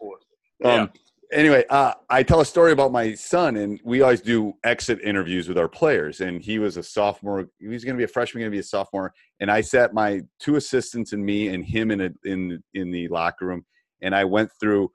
Um, 0.64 0.90
Anyway, 1.32 1.64
uh, 1.70 1.94
I 2.10 2.22
tell 2.22 2.40
a 2.40 2.44
story 2.44 2.72
about 2.72 2.92
my 2.92 3.14
son, 3.14 3.56
and 3.56 3.80
we 3.84 4.02
always 4.02 4.20
do 4.20 4.52
exit 4.64 5.00
interviews 5.02 5.48
with 5.48 5.56
our 5.56 5.68
players. 5.68 6.20
And 6.20 6.42
he 6.42 6.58
was 6.58 6.76
a 6.76 6.82
sophomore; 6.82 7.48
he 7.58 7.68
was 7.68 7.84
going 7.84 7.96
to 7.96 7.98
be 7.98 8.04
a 8.04 8.08
freshman, 8.08 8.42
going 8.42 8.50
to 8.50 8.54
be 8.54 8.60
a 8.60 8.62
sophomore. 8.62 9.14
And 9.40 9.50
I 9.50 9.62
sat 9.62 9.94
my 9.94 10.20
two 10.38 10.56
assistants 10.56 11.14
and 11.14 11.24
me 11.24 11.48
and 11.48 11.64
him 11.64 11.90
in 11.90 12.02
a, 12.02 12.10
in 12.24 12.62
in 12.74 12.90
the 12.90 13.08
locker 13.08 13.46
room, 13.46 13.64
and 14.02 14.14
I 14.14 14.24
went 14.24 14.50
through 14.60 14.90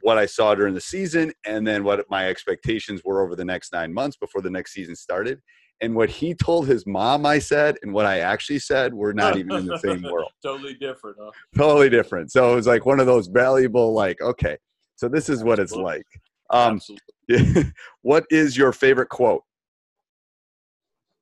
what 0.00 0.18
I 0.18 0.26
saw 0.26 0.54
during 0.54 0.74
the 0.74 0.80
season, 0.80 1.32
and 1.44 1.66
then 1.66 1.82
what 1.82 2.04
my 2.08 2.28
expectations 2.28 3.02
were 3.04 3.22
over 3.24 3.34
the 3.34 3.44
next 3.44 3.72
nine 3.72 3.92
months 3.92 4.16
before 4.16 4.42
the 4.42 4.50
next 4.50 4.72
season 4.72 4.94
started. 4.94 5.40
And 5.80 5.94
what 5.94 6.10
he 6.10 6.34
told 6.34 6.66
his 6.66 6.86
mom, 6.86 7.24
I 7.24 7.38
said, 7.38 7.76
and 7.82 7.92
what 7.92 8.04
I 8.04 8.20
actually 8.20 8.58
said, 8.58 8.92
were 8.92 9.14
not 9.14 9.36
even 9.36 9.52
in 9.56 9.66
the 9.66 9.78
same 9.78 10.02
world 10.12 10.30
totally 10.42 10.74
different, 10.74 11.16
huh? 11.20 11.30
totally 11.56 11.88
different. 11.88 12.32
So 12.32 12.52
it 12.52 12.56
was 12.56 12.66
like 12.66 12.84
one 12.84 12.98
of 12.98 13.06
those 13.06 13.28
valuable, 13.28 13.92
like, 13.92 14.20
okay, 14.20 14.56
so 14.98 15.08
this 15.08 15.28
is 15.28 15.44
what 15.44 15.60
it's 15.60 15.72
like. 15.72 16.06
Um, 16.50 16.80
Absolutely. 17.28 17.72
what 18.02 18.26
is 18.30 18.56
your 18.56 18.72
favorite 18.72 19.08
quote? 19.08 19.44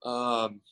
Um, 0.02 0.62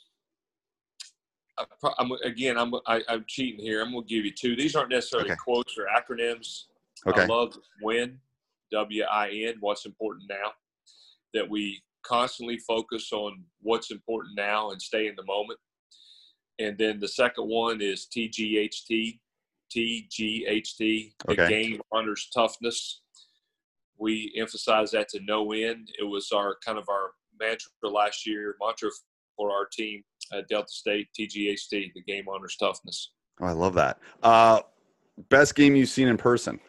I, 1.58 1.64
I'm, 1.98 2.12
again, 2.24 2.56
I'm 2.56 2.72
I, 2.86 3.02
I'm 3.06 3.26
cheating 3.28 3.60
here. 3.60 3.82
I'm 3.82 3.92
going 3.92 4.04
to 4.04 4.08
give 4.08 4.24
you 4.24 4.32
two. 4.32 4.56
These 4.56 4.74
aren't 4.74 4.88
necessarily 4.88 5.32
Okay. 5.32 5.36
quotes 5.44 5.76
or 5.76 5.86
acronyms. 5.94 6.64
Okay. 7.06 7.22
I 7.22 7.26
love 7.26 7.54
WIN, 7.82 8.18
W 8.72 9.02
I 9.04 9.28
N. 9.28 9.56
What's 9.60 9.84
important 9.84 10.24
now? 10.30 10.52
That 11.34 11.48
we 11.48 11.82
constantly 12.06 12.56
focus 12.56 13.12
on 13.12 13.44
what's 13.60 13.90
important 13.90 14.34
now 14.34 14.70
and 14.70 14.80
stay 14.80 15.08
in 15.08 15.14
the 15.14 15.24
moment. 15.24 15.60
And 16.58 16.78
then 16.78 17.00
the 17.00 17.08
second 17.08 17.48
one 17.48 17.82
is 17.82 18.06
TGHT. 18.16 19.18
TGHT. 19.74 21.14
The 21.26 21.32
Okay. 21.32 21.48
game 21.48 21.82
honors 21.92 22.28
toughness. 22.32 23.00
We 23.96 24.32
emphasize 24.36 24.90
that 24.92 25.08
to 25.10 25.20
no 25.20 25.52
end. 25.52 25.90
It 25.98 26.04
was 26.04 26.32
our 26.32 26.56
kind 26.64 26.78
of 26.78 26.88
our 26.88 27.12
mantra 27.38 27.70
last 27.82 28.26
year, 28.26 28.56
mantra 28.60 28.90
for 29.36 29.50
our 29.50 29.66
team 29.66 30.04
at 30.32 30.48
Delta 30.48 30.68
State, 30.70 31.08
TGHT, 31.18 31.92
the 31.94 32.02
game 32.02 32.28
honors 32.28 32.56
toughness. 32.56 33.12
Oh, 33.40 33.46
I 33.46 33.52
love 33.52 33.74
that. 33.74 33.98
Uh, 34.22 34.60
best 35.28 35.54
game 35.54 35.74
you've 35.76 35.88
seen 35.88 36.08
in 36.08 36.16
person? 36.16 36.60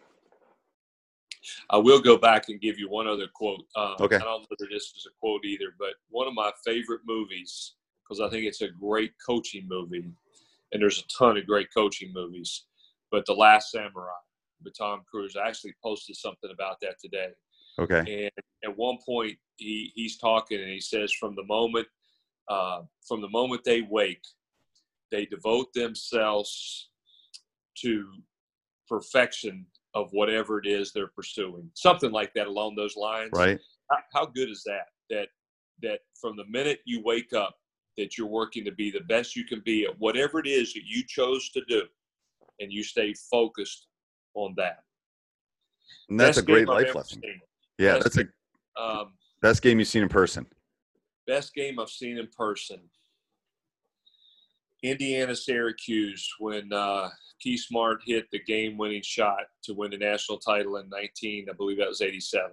I 1.69 1.77
will 1.77 2.01
go 2.01 2.17
back 2.17 2.49
and 2.49 2.59
give 2.59 2.79
you 2.79 2.89
one 2.89 3.07
other 3.07 3.27
quote. 3.33 3.65
Um, 3.75 3.95
Okay. 3.99 4.15
I 4.15 4.19
don't 4.19 4.41
know 4.41 4.45
whether 4.49 4.69
this 4.71 4.93
is 4.95 5.07
a 5.07 5.13
quote 5.19 5.45
either, 5.45 5.75
but 5.77 5.93
one 6.09 6.27
of 6.27 6.33
my 6.33 6.51
favorite 6.63 7.01
movies, 7.05 7.75
because 8.03 8.19
I 8.19 8.29
think 8.29 8.45
it's 8.45 8.61
a 8.61 8.67
great 8.69 9.13
coaching 9.23 9.67
movie, 9.67 10.03
and 10.71 10.81
there's 10.81 10.99
a 10.99 11.07
ton 11.07 11.37
of 11.37 11.45
great 11.45 11.71
coaching 11.71 12.11
movies, 12.13 12.65
but 13.11 13.25
The 13.25 13.33
Last 13.33 13.71
Samurai 13.71 14.11
with 14.63 14.77
Tom 14.77 15.01
Cruise. 15.09 15.35
I 15.35 15.47
actually 15.47 15.75
posted 15.83 16.15
something 16.15 16.49
about 16.51 16.77
that 16.81 16.95
today. 17.01 17.29
Okay. 17.77 17.99
And 18.25 18.31
at 18.63 18.77
one 18.77 18.97
point, 19.05 19.37
he, 19.57 19.91
he's 19.95 20.17
talking 20.17 20.59
and 20.59 20.69
he 20.69 20.79
says, 20.79 21.11
from 21.11 21.35
the 21.35 21.43
moment, 21.43 21.87
uh, 22.49 22.81
from 23.07 23.21
the 23.21 23.29
moment 23.29 23.63
they 23.63 23.81
wake, 23.81 24.23
they 25.11 25.25
devote 25.25 25.73
themselves 25.73 26.89
to 27.81 28.05
perfection 28.87 29.65
of 29.93 30.09
whatever 30.11 30.59
it 30.59 30.67
is 30.67 30.91
they're 30.91 31.07
pursuing. 31.07 31.69
Something 31.73 32.11
like 32.11 32.33
that 32.33 32.47
along 32.47 32.75
those 32.75 32.95
lines. 32.95 33.31
Right. 33.33 33.59
How, 33.89 33.97
how 34.13 34.25
good 34.25 34.49
is 34.49 34.63
that? 34.65 34.87
That 35.09 35.27
that 35.81 35.99
from 36.19 36.37
the 36.37 36.45
minute 36.45 36.79
you 36.85 37.01
wake 37.03 37.33
up, 37.33 37.55
that 37.97 38.17
you're 38.17 38.27
working 38.27 38.63
to 38.65 38.71
be 38.71 38.91
the 38.91 39.01
best 39.01 39.35
you 39.35 39.45
can 39.45 39.61
be 39.65 39.85
at 39.85 39.99
whatever 39.99 40.39
it 40.39 40.47
is 40.47 40.73
that 40.73 40.83
you 40.85 41.03
chose 41.07 41.49
to 41.51 41.61
do, 41.67 41.83
and 42.59 42.71
you 42.71 42.83
stay 42.83 43.13
focused 43.31 43.87
on 44.33 44.53
that. 44.57 44.79
And 46.09 46.19
that's 46.19 46.37
Best 46.37 46.47
a 46.47 46.51
great 46.51 46.67
life 46.67 46.95
lesson. 46.95 47.21
seen. 47.21 47.39
Yeah, 47.77 47.93
Best 47.99 48.15
that's 48.15 48.17
a 48.17 48.81
Um, 48.81 49.13
best 49.41 49.61
game 49.61 49.79
you've 49.79 49.87
seen 49.87 50.03
in 50.03 50.09
person. 50.09 50.45
best 51.27 51.53
game 51.53 51.79
I've 51.79 51.89
seen 51.89 52.17
in 52.17 52.27
person. 52.37 52.79
Indiana 54.83 55.35
Syracuse 55.35 56.27
when 56.39 56.71
uh, 56.71 57.09
Keith 57.39 57.61
Smart 57.61 58.01
hit 58.05 58.25
the 58.31 58.39
game-winning 58.43 59.01
shot 59.03 59.39
to 59.63 59.73
win 59.73 59.91
the 59.91 59.97
national 59.97 60.37
title 60.37 60.77
in 60.77 60.89
19. 60.89 61.47
I 61.49 61.53
believe 61.53 61.77
that 61.79 61.87
was 61.87 62.01
87. 62.01 62.51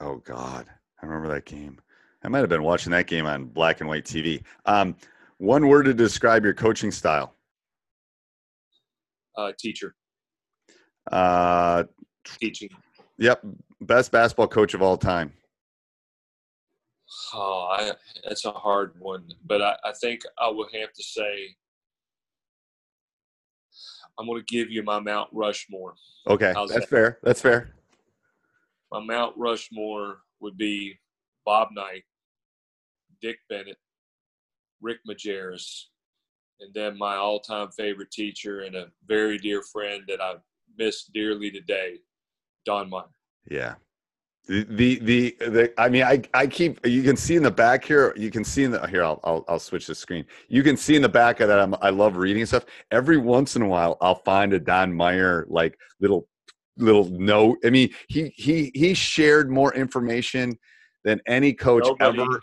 Oh 0.00 0.16
God, 0.16 0.66
I 1.02 1.06
remember 1.06 1.28
that 1.32 1.46
game. 1.46 1.80
I 2.22 2.28
might 2.28 2.40
have 2.40 2.48
been 2.50 2.62
watching 2.62 2.92
that 2.92 3.06
game 3.06 3.24
on 3.26 3.46
black 3.46 3.80
and 3.80 3.88
white 3.88 4.04
TV. 4.04 4.42
Um, 4.66 4.94
one 5.38 5.68
word 5.68 5.84
to 5.84 5.94
describe 5.94 6.44
your 6.44 6.52
coaching 6.52 6.90
style. 6.90 7.34
Uh, 9.36 9.52
teacher 9.58 9.94
Uh, 11.10 11.84
teaching. 12.24 12.68
yep, 13.18 13.42
best 13.80 14.10
basketball 14.12 14.48
coach 14.48 14.74
of 14.74 14.82
all 14.82 14.96
time. 14.96 15.32
Oh, 17.34 17.68
I, 17.72 17.92
that's 18.24 18.44
a 18.44 18.52
hard 18.52 18.94
one, 18.98 19.26
but 19.46 19.60
I, 19.62 19.76
I 19.84 19.92
think 20.00 20.22
I 20.38 20.48
would 20.48 20.68
have 20.74 20.92
to 20.92 21.02
say 21.02 21.56
I'm 24.18 24.26
going 24.26 24.40
to 24.44 24.54
give 24.54 24.70
you 24.70 24.82
my 24.82 25.00
Mount 25.00 25.30
Rushmore. 25.32 25.94
Okay, 26.26 26.52
How's 26.54 26.68
that's 26.70 26.80
that? 26.82 26.88
fair. 26.90 27.18
That's 27.22 27.40
fair. 27.40 27.70
My 28.92 29.00
Mount 29.00 29.34
Rushmore 29.38 30.18
would 30.40 30.56
be 30.58 30.98
Bob 31.46 31.68
Knight, 31.72 32.02
Dick 33.22 33.38
Bennett, 33.48 33.78
Rick 34.82 34.98
Majerus, 35.08 35.84
and 36.60 36.72
then 36.74 36.96
my 36.98 37.16
all-time 37.16 37.70
favorite 37.70 38.10
teacher 38.10 38.60
and 38.60 38.74
a 38.74 38.86
very 39.06 39.38
dear 39.38 39.62
friend 39.62 40.02
that 40.08 40.20
I 40.20 40.34
miss 40.78 41.04
dearly 41.04 41.50
today, 41.50 41.96
Don 42.64 42.90
Meyer. 42.90 43.04
Yeah. 43.50 43.74
The, 44.46 44.64
the 44.64 44.98
the 45.00 45.36
the 45.38 45.74
I 45.80 45.88
mean 45.88 46.02
I 46.02 46.22
I 46.34 46.46
keep 46.46 46.84
you 46.84 47.02
can 47.02 47.14
see 47.16 47.36
in 47.36 47.42
the 47.42 47.50
back 47.50 47.84
here 47.84 48.12
you 48.16 48.30
can 48.30 48.42
see 48.42 48.64
in 48.64 48.72
the 48.72 48.84
here 48.86 49.04
I'll 49.04 49.20
I'll, 49.22 49.44
I'll 49.46 49.58
switch 49.60 49.86
the 49.86 49.94
screen 49.94 50.24
you 50.48 50.62
can 50.64 50.76
see 50.76 50.96
in 50.96 51.02
the 51.02 51.08
back 51.08 51.38
of 51.38 51.46
that 51.48 51.60
I'm, 51.60 51.76
I 51.82 51.90
love 51.90 52.16
reading 52.16 52.44
stuff 52.46 52.64
every 52.90 53.18
once 53.18 53.54
in 53.54 53.62
a 53.62 53.68
while 53.68 53.96
I'll 54.00 54.22
find 54.24 54.52
a 54.54 54.58
Don 54.58 54.92
Meyer 54.92 55.46
like 55.48 55.78
little 56.00 56.26
little 56.78 57.04
note 57.10 57.58
I 57.64 57.70
mean 57.70 57.90
he 58.08 58.32
he 58.34 58.72
he 58.74 58.92
shared 58.94 59.50
more 59.50 59.72
information 59.74 60.58
than 61.04 61.20
any 61.26 61.52
coach 61.52 61.84
Nobody- 61.84 62.22
ever 62.22 62.40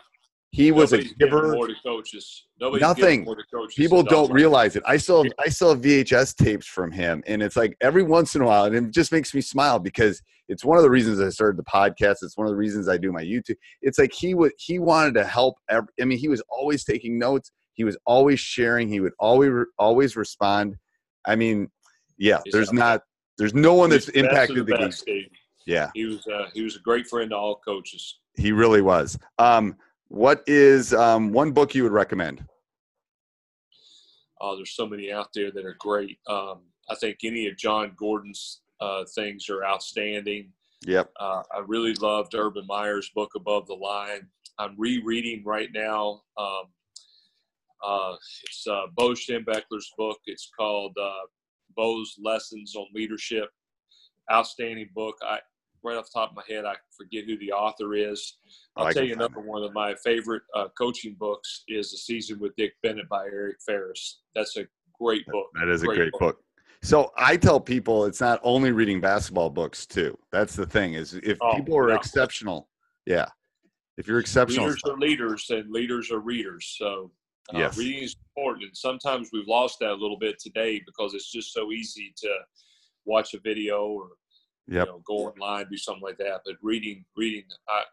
he 0.52 0.72
was 0.72 0.94
a 0.94 0.98
Nobody's 0.98 1.14
giver 1.14 1.54
more 1.54 1.68
to 1.68 1.76
coaches. 1.84 2.46
Nobody's 2.60 2.82
Nothing. 2.82 3.26
more 3.26 3.36
to 3.36 3.44
coaches 3.54 3.76
people 3.76 4.02
don't 4.02 4.32
realize 4.32 4.76
it. 4.76 4.84
I 4.86 4.98
still 4.98 5.24
have, 5.24 5.34
I 5.40 5.50
still 5.50 5.70
have 5.72 5.82
VHS 5.82 6.36
tapes 6.36 6.66
from 6.66 6.92
him, 6.92 7.22
and 7.28 7.42
it's 7.44 7.56
like 7.56 7.76
every 7.82 8.04
once 8.04 8.36
in 8.36 8.42
a 8.42 8.46
while, 8.46 8.66
and 8.66 8.76
it 8.76 8.92
just 8.92 9.12
makes 9.12 9.34
me 9.34 9.42
smile 9.42 9.78
because 9.80 10.22
it's 10.50 10.64
one 10.64 10.78
of 10.78 10.84
the 10.84 10.90
reasons 10.90 11.20
I 11.20 11.30
started 11.30 11.58
the 11.58 11.64
podcast. 11.64 12.18
It's 12.22 12.38
one 12.38 12.48
of 12.48 12.52
the 12.52 12.58
reasons 12.58 12.88
I 12.88 12.98
do 12.98 13.12
my 13.12 13.24
YouTube. 13.24 13.58
It's 13.82 14.00
like 14.00 14.14
he 14.14 14.34
would 14.34 14.54
he 14.58 14.80
wanted 14.80 15.14
to 15.16 15.26
help. 15.26 15.56
Every, 15.70 15.90
I 16.02 16.06
mean, 16.06 16.18
he 16.18 16.30
was 16.30 16.42
always 16.50 16.86
taking 16.86 17.20
notes. 17.20 17.52
He 17.74 17.84
was 17.84 17.98
always 18.06 18.40
sharing. 18.40 18.88
He 18.88 19.00
would 19.02 19.14
always 19.20 19.52
always 19.78 20.16
respond. 20.16 20.76
I 21.26 21.36
mean, 21.36 21.70
yeah, 22.18 22.40
He's 22.46 22.54
there's 22.54 22.74
not 22.74 23.02
there's 23.38 23.54
no 23.54 23.74
one 23.74 23.90
that's 23.90 24.08
impacted 24.10 24.66
the 24.66 24.72
the 24.72 24.78
game. 24.78 24.92
Steve. 24.92 25.28
Yeah, 25.66 25.90
He 25.94 26.06
was 26.06 26.26
uh, 26.28 26.46
he 26.54 26.62
was 26.64 26.78
a 26.78 26.80
great 26.80 27.08
friend 27.08 27.32
to 27.32 27.36
all 27.36 27.58
coaches. 27.58 28.20
he 28.38 28.54
really 28.54 28.82
was. 28.82 29.20
Um, 29.38 29.76
what 30.10 30.44
is 30.48 30.94
um, 30.94 31.32
one 31.32 31.52
book 31.52 31.76
you 31.76 31.84
would 31.84 31.92
recommend? 31.92 32.44
Uh, 34.40 34.56
there's 34.56 34.76
so 34.76 34.88
many 34.88 35.12
out 35.12 35.30
there 35.34 35.52
that 35.52 35.66
are 35.66 35.76
great. 35.80 36.20
Um, 36.28 36.60
I 36.90 36.96
think 36.96 37.20
any 37.24 37.48
of 37.48 37.58
Jon 37.58 37.94
Gordon's 37.98 38.62
uh, 38.80 39.04
things 39.16 39.50
are 39.50 39.66
outstanding. 39.66 40.52
Yep. 40.86 41.12
Uh, 41.20 41.42
I 41.54 41.60
really 41.66 41.94
loved 41.96 42.36
Urban 42.36 42.66
Meyer's 42.68 43.10
book 43.10 43.32
Above 43.36 43.68
the 43.68 43.74
Line. 43.74 44.28
I'm 44.60 44.76
rereading 44.78 45.44
right 45.44 45.70
now. 45.74 46.22
Um, 46.38 46.64
uh, 47.84 48.16
it's 48.44 48.66
uh, 48.68 48.84
Bo 48.96 49.10
Schembechler's 49.10 49.92
book. 49.98 50.18
It's 50.26 50.50
called 50.58 50.96
uh, 51.02 51.26
Bo's 51.76 52.16
Lessons 52.22 52.76
on 52.76 52.88
Leadership. 52.94 53.50
Outstanding 54.32 54.90
book. 54.94 55.16
I 55.24 55.40
right 55.84 55.98
off 55.98 56.06
the 56.06 56.20
top 56.20 56.32
of 56.32 56.36
my 56.36 56.44
head, 56.48 56.66
I 56.66 56.76
forget 56.98 57.26
who 57.26 57.38
the 57.38 57.52
author 57.52 57.96
is. 57.96 58.38
Oh, 58.76 58.82
I'll 58.82 58.88
I 58.88 58.94
tell 58.94 59.04
you 59.04 59.14
another 59.14 59.40
one 59.40 59.64
of 59.64 59.74
my 59.74 59.96
favorite 60.04 60.44
uh, 60.56 60.68
coaching 60.78 61.16
books 61.20 61.64
is 61.68 61.92
The 61.92 61.98
Season 61.98 62.40
with 62.40 62.56
Dick 62.56 62.74
Bennett 62.84 63.10
by 63.10 63.26
Eric 63.26 63.58
Ferris. 63.66 64.22
That's 64.36 64.58
a 64.58 64.66
great 65.00 65.26
book. 65.28 65.48
That 65.60 65.70
is 65.70 65.84
a 65.84 65.88
great, 65.88 66.12
book. 66.20 66.40
So 66.84 67.12
I 67.18 67.38
tell 67.38 67.60
people 67.60 68.06
it's 68.06 68.22
not 68.22 68.40
only 68.44 68.72
reading 68.72 69.02
basketball 69.02 69.50
books 69.50 69.86
too. 69.86 70.18
That's 70.32 70.56
the 70.56 70.66
thing 70.66 70.94
is 70.94 71.16
if 71.16 71.38
oh, 71.42 71.56
people 71.56 71.78
are 71.78 71.90
yeah. 71.90 71.96
exceptional, 71.96 72.70
yeah. 73.06 73.26
If 73.98 74.08
you're 74.08 74.20
exceptional, 74.20 74.66
leaders 74.66 74.84
are 74.86 74.98
leaders 74.98 75.46
and 75.50 75.72
leaders 75.72 76.12
are 76.12 76.20
readers. 76.20 76.76
So 76.78 77.12
uh, 77.54 77.60
yes. 77.60 77.78
reading 77.78 78.04
is 78.04 78.16
important. 78.36 78.66
And 78.66 78.78
sometimes 78.78 79.30
we've 79.34 79.48
lost 79.48 79.80
that 79.80 79.90
a 79.90 79.96
little 79.96 80.20
bit 80.20 80.38
today 80.40 80.82
because 80.86 81.14
it's 81.16 81.32
just 81.32 81.52
so 81.52 81.72
easy 81.72 82.14
to 82.18 82.30
watch 83.06 83.34
a 83.34 83.40
video 83.40 83.88
or 83.88 84.10
yep. 84.68 84.86
you 84.86 84.92
know, 84.92 85.02
go 85.06 85.28
online, 85.28 85.68
do 85.70 85.78
something 85.78 86.04
like 86.04 86.18
that. 86.18 86.42
But 86.46 86.56
reading, 86.62 87.06
reading, 87.16 87.44
I, 87.70 87.84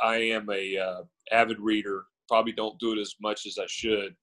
I, 0.00 0.06
I 0.06 0.16
am 0.16 0.48
a 0.50 0.78
uh, 0.78 1.02
avid 1.32 1.60
reader. 1.60 2.04
Probably 2.28 2.52
don't 2.52 2.78
do 2.78 2.92
it 2.92 3.00
as 3.00 3.14
much 3.20 3.46
as 3.46 3.58
I 3.58 3.66
should, 3.68 4.14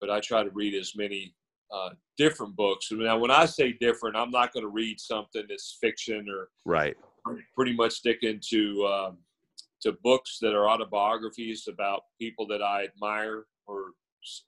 but 0.00 0.10
I 0.10 0.20
try 0.20 0.42
to 0.42 0.50
read 0.50 0.74
as 0.74 0.94
many 0.96 1.34
uh, 1.72 1.90
different 2.18 2.54
books. 2.56 2.88
Now, 2.92 3.18
when 3.18 3.30
I 3.30 3.46
say 3.46 3.72
different, 3.72 4.16
I'm 4.16 4.30
not 4.30 4.52
going 4.52 4.64
to 4.64 4.70
read 4.70 5.00
something 5.00 5.44
that's 5.48 5.78
fiction 5.80 6.26
or 6.28 6.48
right. 6.64 6.96
Pretty 7.54 7.72
much 7.72 7.92
sticking 7.92 8.38
to 8.50 8.86
um, 8.86 9.18
to 9.80 9.92
books 10.02 10.38
that 10.40 10.54
are 10.54 10.68
autobiographies 10.68 11.68
about 11.68 12.02
people 12.20 12.46
that 12.48 12.62
I 12.62 12.84
admire 12.84 13.46
or 13.66 13.92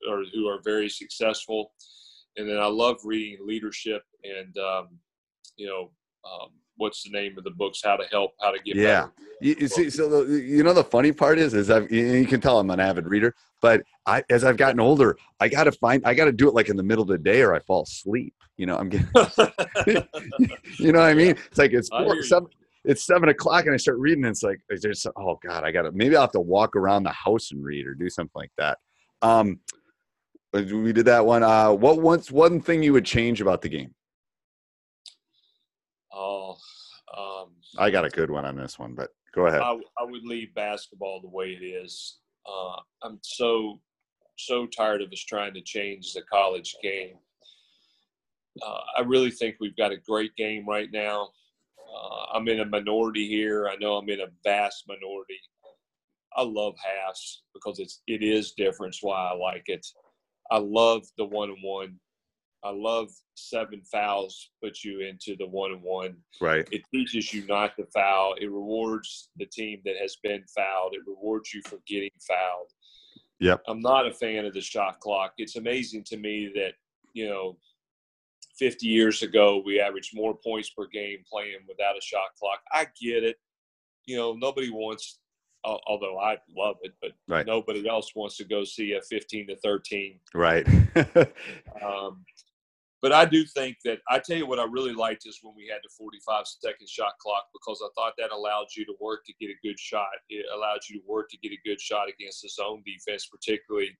or 0.08 0.24
who 0.34 0.46
are 0.46 0.60
very 0.62 0.88
successful. 0.88 1.72
And 2.36 2.48
then 2.48 2.58
I 2.58 2.66
love 2.66 2.96
reading 3.04 3.46
leadership 3.46 4.02
and 4.24 4.56
um, 4.58 4.88
you 5.56 5.66
know 5.66 5.90
um, 6.26 6.50
what's 6.76 7.02
the 7.04 7.10
name 7.10 7.36
of 7.38 7.44
the 7.44 7.50
books? 7.50 7.80
How 7.84 7.96
to 7.96 8.04
help, 8.10 8.32
how 8.40 8.50
to 8.50 8.58
get 8.62 8.76
yeah. 8.76 9.08
You, 9.40 9.56
you, 9.60 9.68
see, 9.68 9.90
so 9.90 10.08
the, 10.08 10.40
you 10.40 10.62
know 10.62 10.72
the 10.72 10.84
funny 10.84 11.12
part 11.12 11.38
is, 11.38 11.54
is 11.54 11.70
I've 11.70 11.90
you 11.90 12.26
can 12.26 12.40
tell 12.40 12.58
I'm 12.58 12.70
an 12.70 12.80
avid 12.80 13.06
reader, 13.06 13.34
but 13.60 13.82
I 14.06 14.24
as 14.30 14.44
I've 14.44 14.56
gotten 14.56 14.80
older, 14.80 15.16
I 15.40 15.48
got 15.48 15.64
to 15.64 15.72
find 15.72 16.02
I 16.06 16.14
got 16.14 16.24
to 16.26 16.32
do 16.32 16.48
it 16.48 16.54
like 16.54 16.68
in 16.68 16.76
the 16.76 16.82
middle 16.82 17.02
of 17.02 17.08
the 17.08 17.18
day 17.18 17.42
or 17.42 17.54
I 17.54 17.60
fall 17.60 17.82
asleep. 17.82 18.34
You 18.56 18.66
know, 18.66 18.78
I'm 18.78 18.88
getting, 18.88 19.08
you 20.78 20.92
know 20.92 21.00
what 21.00 21.08
I 21.08 21.14
mean? 21.14 21.30
It's 21.30 21.58
like 21.58 21.72
it's 21.72 21.88
four, 21.90 22.22
seven, 22.22 22.48
it's 22.84 23.04
seven 23.04 23.28
o'clock 23.28 23.66
and 23.66 23.74
I 23.74 23.76
start 23.76 23.98
reading. 23.98 24.24
And 24.24 24.30
it's 24.30 24.42
like 24.42 24.60
there's 24.68 25.06
oh 25.16 25.38
god, 25.46 25.64
I 25.64 25.72
got 25.72 25.82
to 25.82 25.92
maybe 25.92 26.16
I'll 26.16 26.22
have 26.22 26.32
to 26.32 26.40
walk 26.40 26.74
around 26.74 27.02
the 27.02 27.12
house 27.12 27.50
and 27.52 27.62
read 27.62 27.86
or 27.86 27.94
do 27.94 28.08
something 28.08 28.32
like 28.34 28.52
that. 28.56 28.78
Um, 29.20 29.60
we 30.52 30.92
did 30.92 31.06
that 31.06 31.26
one. 31.26 31.42
Uh, 31.42 31.72
what 31.72 32.00
once 32.00 32.30
one 32.30 32.60
thing 32.60 32.82
you 32.82 32.94
would 32.94 33.04
change 33.04 33.42
about 33.42 33.60
the 33.60 33.68
game? 33.68 33.94
Oh, 36.16 36.56
um, 37.16 37.50
I 37.76 37.90
got 37.90 38.06
a 38.06 38.08
good 38.08 38.30
one 38.30 38.46
on 38.46 38.56
this 38.56 38.78
one, 38.78 38.94
but 38.94 39.10
go 39.34 39.46
ahead. 39.46 39.60
I, 39.60 39.78
I 39.98 40.04
would 40.04 40.24
leave 40.24 40.54
basketball 40.54 41.20
the 41.20 41.28
way 41.28 41.50
it 41.50 41.64
is. 41.64 42.18
Uh, 42.48 42.80
I'm 43.02 43.18
so 43.22 43.80
so 44.38 44.66
tired 44.66 45.02
of 45.02 45.12
us 45.12 45.24
trying 45.24 45.54
to 45.54 45.62
change 45.62 46.12
the 46.12 46.22
college 46.22 46.76
game. 46.82 47.16
Uh, 48.66 48.80
I 48.98 49.00
really 49.02 49.30
think 49.30 49.56
we've 49.60 49.76
got 49.76 49.92
a 49.92 49.96
great 49.96 50.34
game 50.36 50.66
right 50.66 50.90
now. 50.92 51.30
Uh, 51.78 52.34
I'm 52.34 52.48
in 52.48 52.60
a 52.60 52.66
minority 52.66 53.28
here. 53.28 53.68
I 53.68 53.76
know 53.76 53.94
I'm 53.96 54.08
in 54.08 54.20
a 54.20 54.26
vast 54.44 54.84
minority. 54.88 55.38
I 56.36 56.42
love 56.42 56.74
halves 56.82 57.42
because 57.54 57.78
it's 57.78 58.02
it 58.06 58.22
is 58.22 58.52
different. 58.52 58.94
It's 58.94 59.02
why 59.02 59.30
I 59.30 59.34
like 59.34 59.64
it. 59.66 59.86
I 60.50 60.58
love 60.58 61.02
the 61.16 61.24
one 61.24 61.50
on 61.50 61.58
one. 61.62 61.98
I 62.64 62.70
love 62.70 63.10
seven 63.34 63.82
fouls 63.82 64.50
puts 64.62 64.84
you 64.84 65.00
into 65.00 65.36
the 65.36 65.46
one 65.46 65.72
and 65.72 65.82
one. 65.82 66.16
Right. 66.40 66.66
It 66.72 66.82
teaches 66.92 67.32
you 67.32 67.46
not 67.46 67.76
to 67.76 67.86
foul. 67.86 68.34
It 68.40 68.50
rewards 68.50 69.30
the 69.36 69.46
team 69.46 69.80
that 69.84 69.96
has 70.00 70.16
been 70.22 70.42
fouled. 70.54 70.94
It 70.94 71.02
rewards 71.06 71.54
you 71.54 71.62
for 71.66 71.78
getting 71.86 72.10
fouled. 72.26 72.72
Yep. 73.40 73.62
I'm 73.68 73.80
not 73.80 74.06
a 74.06 74.12
fan 74.12 74.46
of 74.46 74.54
the 74.54 74.60
shot 74.60 75.00
clock. 75.00 75.34
It's 75.38 75.56
amazing 75.56 76.04
to 76.04 76.16
me 76.16 76.50
that, 76.54 76.72
you 77.12 77.28
know, 77.28 77.58
50 78.58 78.86
years 78.86 79.22
ago 79.22 79.62
we 79.64 79.80
averaged 79.80 80.16
more 80.16 80.34
points 80.34 80.70
per 80.70 80.86
game 80.86 81.18
playing 81.30 81.58
without 81.68 81.96
a 81.96 82.00
shot 82.00 82.30
clock. 82.38 82.60
I 82.72 82.86
get 83.00 83.22
it. 83.22 83.36
You 84.06 84.16
know, 84.16 84.32
nobody 84.32 84.70
wants 84.70 85.18
although 85.64 86.18
I 86.18 86.36
love 86.56 86.76
it, 86.82 86.94
but 87.00 87.12
right. 87.28 87.46
nobody 87.46 87.88
else 87.88 88.14
wants 88.14 88.36
to 88.38 88.44
go 88.44 88.64
see 88.64 88.92
a 88.92 89.02
15 89.02 89.48
to 89.48 89.56
13. 89.56 90.20
Right. 90.34 90.66
um, 91.84 92.24
but 93.02 93.12
I 93.12 93.24
do 93.24 93.44
think 93.44 93.76
that 93.84 93.98
I 94.08 94.18
tell 94.18 94.36
you 94.36 94.46
what 94.46 94.58
I 94.58 94.64
really 94.64 94.94
liked 94.94 95.26
is 95.26 95.40
when 95.42 95.54
we 95.56 95.68
had 95.68 95.80
the 95.82 95.90
45 95.96 96.44
second 96.46 96.88
shot 96.88 97.12
clock 97.20 97.44
because 97.52 97.82
I 97.84 97.88
thought 97.94 98.14
that 98.18 98.32
allowed 98.32 98.66
you 98.76 98.84
to 98.86 98.94
work 99.00 99.24
to 99.26 99.34
get 99.40 99.50
a 99.50 99.66
good 99.66 99.78
shot. 99.78 100.08
It 100.28 100.46
allowed 100.54 100.80
you 100.88 101.00
to 101.00 101.06
work 101.06 101.28
to 101.30 101.38
get 101.38 101.52
a 101.52 101.68
good 101.68 101.80
shot 101.80 102.08
against 102.08 102.42
the 102.42 102.48
zone 102.48 102.82
defense, 102.86 103.26
particularly, 103.26 103.96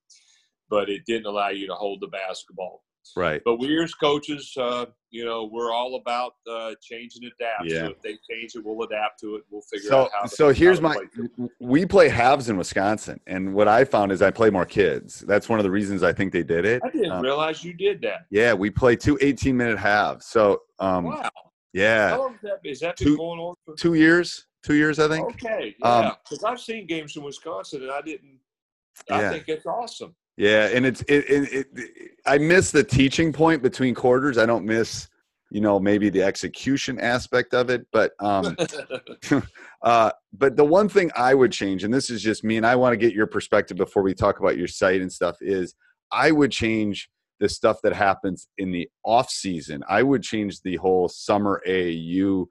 but 0.71 0.89
it 0.89 1.03
didn't 1.07 1.27
allow 1.27 1.51
you 1.51 1.67
to 1.67 1.75
hold 1.75 2.01
the 2.01 2.09
basketball. 2.09 2.83
Right. 3.15 3.43
But 3.45 3.59
we 3.59 3.83
as 3.83 3.95
coaches, 3.95 4.53
uh, 4.57 4.87
you 5.11 5.25
know, 5.25 5.49
we're 5.53 5.73
all 5.73 5.97
about 5.97 6.35
uh, 6.51 6.75
change 6.83 7.17
and 7.17 7.25
adapt. 7.25 7.67
Yeah. 7.67 7.81
So 7.81 7.87
if 7.91 8.03
they 8.03 8.19
change 8.31 8.55
it, 8.55 8.65
we'll 8.65 8.83
adapt 8.87 9.21
to 9.21 9.37
it. 9.37 9.45
We'll 9.51 9.63
figure 9.63 9.89
so, 9.89 10.03
out 10.03 10.11
how. 10.15 10.23
To, 10.23 10.29
so 10.29 10.53
here's 10.53 10.81
my. 10.81 10.95
Play 10.95 11.49
we 11.61 11.87
play 11.87 12.09
halves 12.09 12.49
in 12.49 12.57
Wisconsin, 12.57 13.21
and 13.27 13.55
what 13.55 13.69
I 13.69 13.85
found 13.85 14.13
is 14.13 14.23
I 14.23 14.31
play 14.31 14.51
more 14.51 14.67
kids. 14.67 15.21
That's 15.21 15.49
one 15.49 15.59
of 15.59 15.65
the 15.65 15.71
reasons 15.71 16.03
I 16.03 16.13
think 16.13 16.33
they 16.33 16.43
did 16.43 16.65
it. 16.65 16.83
I 16.85 16.91
didn't 16.91 17.13
um, 17.13 17.23
realize 17.23 17.63
you 17.63 17.75
did 17.75 18.01
that. 18.03 18.27
Yeah, 18.31 18.55
we 18.55 18.71
play 18.71 18.97
two 18.97 19.19
18 19.21 19.57
minute 19.57 19.79
halves. 19.79 20.27
So. 20.27 20.63
Um, 20.79 21.05
wow. 21.05 21.31
Yeah. 21.77 22.11
How 22.11 22.21
long 22.21 22.35
is 22.35 22.41
that, 22.43 22.61
is 22.65 22.81
that 22.81 22.97
two, 22.97 23.19
going 23.19 23.39
on 23.39 23.55
for? 23.65 23.75
Two 23.75 23.95
years. 23.95 24.47
Two 24.63 24.75
years, 24.75 24.99
I 24.99 25.09
think. 25.09 25.27
Okay. 25.27 25.77
Yeah. 25.79 26.13
Because 26.25 26.43
um, 26.43 26.53
I've 26.53 26.61
seen 26.61 26.87
games 26.87 27.17
in 27.17 27.23
Wisconsin, 27.23 27.83
and 27.83 27.91
I 27.91 28.01
didn't. 28.01 28.41
I 29.11 29.21
yeah. 29.21 29.31
think 29.31 29.45
it's 29.49 29.67
awesome. 29.67 30.17
Yeah, 30.37 30.69
and 30.73 30.85
it's 30.85 31.01
it, 31.03 31.25
it, 31.29 31.67
it, 31.73 32.11
I 32.27 32.39
miss 32.39 32.71
the 32.71 32.85
teaching 32.85 33.33
point 33.33 33.63
between 33.63 33.95
quarters. 33.95 34.37
I 34.37 34.45
don't 34.45 34.67
miss, 34.67 35.09
you 35.51 35.63
know, 35.63 35.81
maybe 35.81 36.11
the 36.11 36.23
execution 36.23 37.01
aspect 37.01 37.55
of 37.55 37.71
it, 37.71 37.87
but 37.91 38.13
um, 38.21 38.55
uh, 39.83 40.11
but 40.35 40.57
the 40.57 40.65
one 40.65 40.91
thing 40.91 41.11
I 41.17 41.33
would 41.33 41.53
change, 41.53 41.85
and 41.85 41.93
this 41.93 42.11
is 42.11 42.23
just 42.23 42.45
me, 42.45 42.59
and 42.59 42.67
I 42.67 42.77
want 42.77 42.93
to 42.93 42.99
get 42.99 43.15
your 43.15 43.27
perspective 43.27 43.79
before 43.79 44.03
we 44.03 44.13
talk 44.13 44.39
about 44.39 44.59
your 44.59 44.69
site 44.69 45.01
and 45.01 45.13
stuff, 45.13 45.37
is 45.41 45.75
I 46.13 46.33
would 46.33 46.53
change 46.53 47.09
the 47.41 47.49
stuff 47.49 47.79
that 47.83 47.95
happens 47.95 48.49
in 48.59 48.73
the 48.73 48.89
off 49.05 49.31
season. 49.31 49.83
I 49.89 50.03
would 50.03 50.23
change 50.23 50.61
the 50.63 50.77
whole 50.77 51.09
summer 51.09 51.63
AAU 51.67 52.47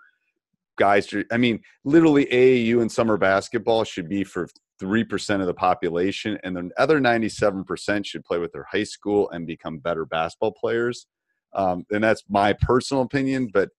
guys. 0.77 1.07
I 1.31 1.37
mean, 1.37 1.61
literally 1.83 2.25
AAU 2.25 2.81
and 2.81 2.91
summer 2.91 3.17
basketball 3.17 3.83
should 3.83 4.09
be 4.09 4.23
for 4.23 4.47
3% 4.81 5.41
of 5.41 5.47
the 5.47 5.53
population, 5.53 6.37
and 6.43 6.55
the 6.55 6.69
other 6.77 6.99
97% 6.99 8.05
should 8.05 8.25
play 8.25 8.37
with 8.37 8.51
their 8.51 8.67
high 8.71 8.83
school 8.83 9.29
and 9.29 9.47
become 9.47 9.79
better 9.79 10.05
basketball 10.05 10.51
players. 10.51 11.07
Um, 11.53 11.85
and 11.91 12.03
that's 12.03 12.23
my 12.29 12.53
personal 12.53 13.03
opinion, 13.03 13.49
but 13.53 13.69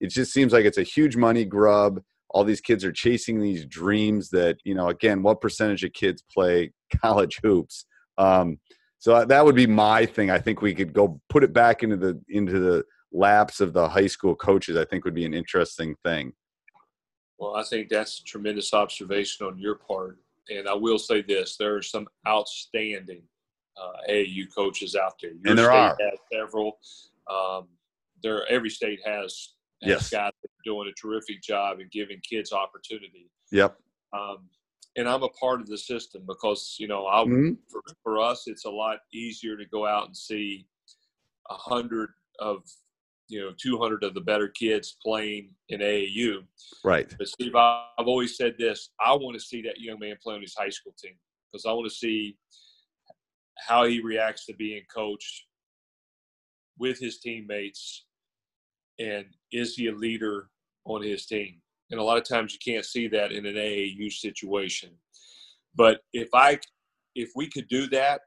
it 0.00 0.08
just 0.10 0.32
seems 0.32 0.52
like 0.52 0.64
it's 0.64 0.78
a 0.78 0.82
huge 0.82 1.16
money 1.16 1.44
grub. 1.44 2.00
All 2.30 2.44
these 2.44 2.60
kids 2.60 2.84
are 2.84 2.92
chasing 2.92 3.40
these 3.40 3.64
dreams 3.64 4.30
that, 4.30 4.58
you 4.64 4.74
know, 4.74 4.88
again, 4.88 5.22
what 5.22 5.40
percentage 5.40 5.84
of 5.84 5.92
kids 5.92 6.22
play 6.32 6.72
college 7.02 7.38
hoops? 7.42 7.86
Um, 8.18 8.58
so 8.98 9.24
that 9.24 9.44
would 9.44 9.56
be 9.56 9.66
my 9.66 10.06
thing. 10.06 10.30
I 10.30 10.38
think 10.38 10.62
we 10.62 10.74
could 10.74 10.92
go 10.92 11.20
put 11.28 11.42
it 11.42 11.52
back 11.52 11.82
into 11.82 11.96
the 11.96 12.20
into 12.28 12.60
the 12.60 12.84
laps 13.12 13.60
of 13.60 13.72
the 13.72 13.88
high 13.88 14.06
school 14.06 14.36
coaches. 14.36 14.76
I 14.76 14.84
think 14.84 15.04
would 15.04 15.14
be 15.14 15.24
an 15.24 15.34
interesting 15.34 15.96
thing. 16.04 16.32
Well, 17.38 17.56
I 17.56 17.64
think 17.64 17.88
that's 17.88 18.20
a 18.20 18.24
tremendous 18.24 18.72
observation 18.72 19.46
on 19.46 19.58
your 19.58 19.74
part 19.74 20.18
and 20.48 20.68
I 20.68 20.74
will 20.74 20.98
say 20.98 21.22
this: 21.22 21.56
there 21.56 21.76
are 21.76 21.82
some 21.82 22.06
outstanding 22.26 23.22
uh, 23.76 24.10
AAU 24.10 24.46
coaches 24.54 24.96
out 24.96 25.14
there. 25.20 25.32
Your 25.32 25.50
and 25.50 25.58
there 25.58 25.72
are 25.72 25.96
several. 26.32 26.78
Um, 27.30 27.68
there, 28.22 28.48
every 28.48 28.70
state 28.70 29.00
has, 29.04 29.54
has 29.82 29.90
yes. 29.90 30.10
guys 30.10 30.30
doing 30.64 30.88
a 30.88 31.00
terrific 31.00 31.42
job 31.42 31.80
and 31.80 31.90
giving 31.90 32.20
kids 32.20 32.52
opportunity. 32.52 33.30
Yep. 33.50 33.76
Um, 34.12 34.48
and 34.96 35.08
I'm 35.08 35.22
a 35.22 35.28
part 35.30 35.60
of 35.60 35.66
the 35.68 35.78
system 35.78 36.22
because 36.26 36.76
you 36.78 36.86
know, 36.86 37.06
I 37.06 37.24
mm-hmm. 37.24 37.54
for, 37.70 37.80
for 38.02 38.20
us, 38.20 38.44
it's 38.46 38.64
a 38.64 38.70
lot 38.70 38.98
easier 39.12 39.56
to 39.56 39.64
go 39.66 39.86
out 39.86 40.06
and 40.06 40.16
see 40.16 40.66
a 41.50 41.54
hundred 41.54 42.10
of 42.38 42.62
you 43.32 43.40
know 43.40 43.52
200 43.58 44.04
of 44.04 44.12
the 44.12 44.20
better 44.20 44.48
kids 44.48 44.96
playing 45.02 45.48
in 45.70 45.80
AAU. 45.80 46.42
Right. 46.84 47.12
But 47.16 47.28
Steve, 47.28 47.56
I've 47.56 48.06
always 48.06 48.36
said 48.36 48.56
this: 48.58 48.90
I 49.00 49.14
want 49.14 49.34
to 49.34 49.40
see 49.40 49.62
that 49.62 49.80
young 49.80 49.98
man 49.98 50.16
play 50.22 50.34
on 50.34 50.42
his 50.42 50.54
high 50.54 50.68
school 50.68 50.94
team 51.02 51.14
because 51.50 51.64
I 51.64 51.72
want 51.72 51.90
to 51.90 51.96
see 51.96 52.36
how 53.66 53.86
he 53.86 54.00
reacts 54.00 54.44
to 54.46 54.54
being 54.54 54.82
coached 54.94 55.46
with 56.78 56.98
his 56.98 57.20
teammates, 57.20 58.04
and 58.98 59.24
is 59.50 59.76
he 59.76 59.88
a 59.88 59.94
leader 59.94 60.50
on 60.84 61.02
his 61.02 61.24
team? 61.24 61.62
And 61.90 61.98
a 61.98 62.04
lot 62.04 62.18
of 62.18 62.28
times 62.28 62.52
you 62.52 62.72
can't 62.72 62.84
see 62.84 63.08
that 63.08 63.32
in 63.32 63.46
an 63.46 63.54
AAU 63.54 64.12
situation. 64.12 64.90
But 65.74 66.00
if 66.12 66.28
I, 66.34 66.58
if 67.14 67.30
we 67.34 67.48
could 67.48 67.68
do 67.68 67.86
that, 67.88 68.20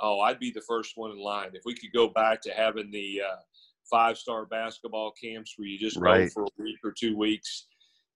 oh, 0.00 0.20
I'd 0.20 0.38
be 0.38 0.50
the 0.50 0.62
first 0.62 0.92
one 0.96 1.10
in 1.10 1.18
line. 1.18 1.50
If 1.52 1.62
we 1.66 1.74
could 1.74 1.92
go 1.92 2.08
back 2.08 2.40
to 2.42 2.50
having 2.52 2.90
the 2.90 3.20
uh, 3.26 3.36
five 3.90 4.16
star 4.16 4.46
basketball 4.46 5.12
camps 5.12 5.54
where 5.56 5.68
you 5.68 5.78
just 5.78 5.98
right. 5.98 6.24
go 6.24 6.30
for 6.30 6.44
a 6.44 6.62
week 6.62 6.78
or 6.84 6.92
two 6.92 7.16
weeks. 7.16 7.66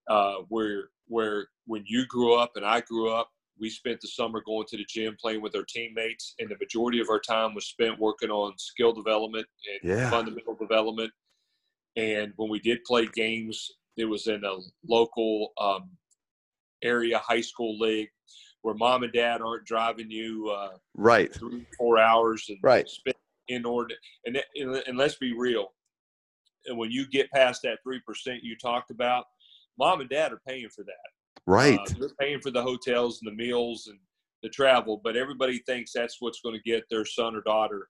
Uh, 0.09 0.37
where 0.49 0.91
where 1.09 1.49
when 1.67 1.83
you 1.87 2.07
grew 2.07 2.35
up 2.35 2.53
and 2.57 2.65
I 2.65 2.81
grew 2.83 3.11
up, 3.11 3.31
we 3.59 3.71
spent 3.71 4.01
the 4.01 4.09
summer 4.09 4.43
going 4.45 4.67
to 4.69 4.77
the 4.77 4.85
gym, 4.89 5.17
playing 5.21 5.41
with 5.43 5.57
our 5.57 5.65
teammates, 5.67 6.35
and 6.39 6.49
the 6.49 6.57
majority 6.59 7.01
of 7.01 7.09
our 7.09 7.21
time 7.21 7.55
was 7.55 7.67
spent 7.67 7.99
working 7.99 8.31
on 8.31 8.53
skill 8.59 8.93
development 8.93 9.47
and 9.71 9.91
Yeah. 9.91 10.11
fundamental 10.11 10.57
development. 10.57 11.11
And 11.97 12.33
when 12.37 12.51
we 12.51 12.59
did 12.59 12.85
play 12.85 13.07
games, 13.15 13.71
it 13.97 14.05
was 14.05 14.27
in 14.27 14.45
a 14.45 14.57
local 14.87 15.53
um, 15.59 15.91
area 16.83 17.19
high 17.19 17.41
school 17.41 17.79
league 17.79 18.11
where 18.63 18.75
mom 18.75 19.03
and 19.05 19.13
dad 19.13 19.41
aren't 19.41 19.65
driving 19.65 20.11
you 20.11 20.49
uh, 20.51 20.77
Right. 20.95 21.33
three, 21.35 21.65
four 21.79 21.99
hours 21.99 22.47
and 22.49 22.59
Right. 22.63 22.89
spend 22.89 23.17
inordinate. 23.49 23.99
order, 24.27 24.43
and 24.57 24.83
and 24.87 24.99
let's 24.99 25.17
be 25.17 25.35
real. 25.37 25.69
When 26.69 26.91
you 26.91 27.07
get 27.09 27.31
past 27.31 27.63
that 27.63 27.79
three 27.83 28.01
percent 28.07 28.43
you 28.43 28.57
talked 28.57 28.91
about, 28.91 29.25
mom 29.79 30.01
and 30.01 30.11
dad 30.11 30.33
are 30.33 30.41
paying 30.47 30.69
for 30.69 30.85
that. 30.85 30.93
Right. 31.47 31.79
Uh, 31.79 31.85
they're 31.99 32.09
paying 32.21 32.41
for 32.41 32.51
the 32.51 32.63
hotels 32.63 33.21
and 33.23 33.31
the 33.31 33.37
meals 33.37 33.87
and 33.89 33.99
the 34.43 34.49
travel, 34.49 35.01
but 35.03 35.17
everybody 35.17 35.59
thinks 35.67 35.93
that's 35.93 36.17
what's 36.21 36.41
going 36.41 36.55
to 36.55 36.71
get 36.71 36.85
their 36.91 37.05
son 37.05 37.35
or 37.35 37.43
daughter 37.43 37.89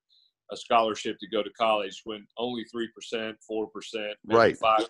a 0.53 0.57
scholarship 0.57 1.19
to 1.19 1.29
go 1.29 1.43
to 1.43 1.51
college 1.51 2.03
when 2.05 2.27
only 2.39 2.65
3%, 2.65 2.87
4%, 3.13 3.35
maybe 3.93 4.15
Right. 4.27 4.57
5% 4.59 4.87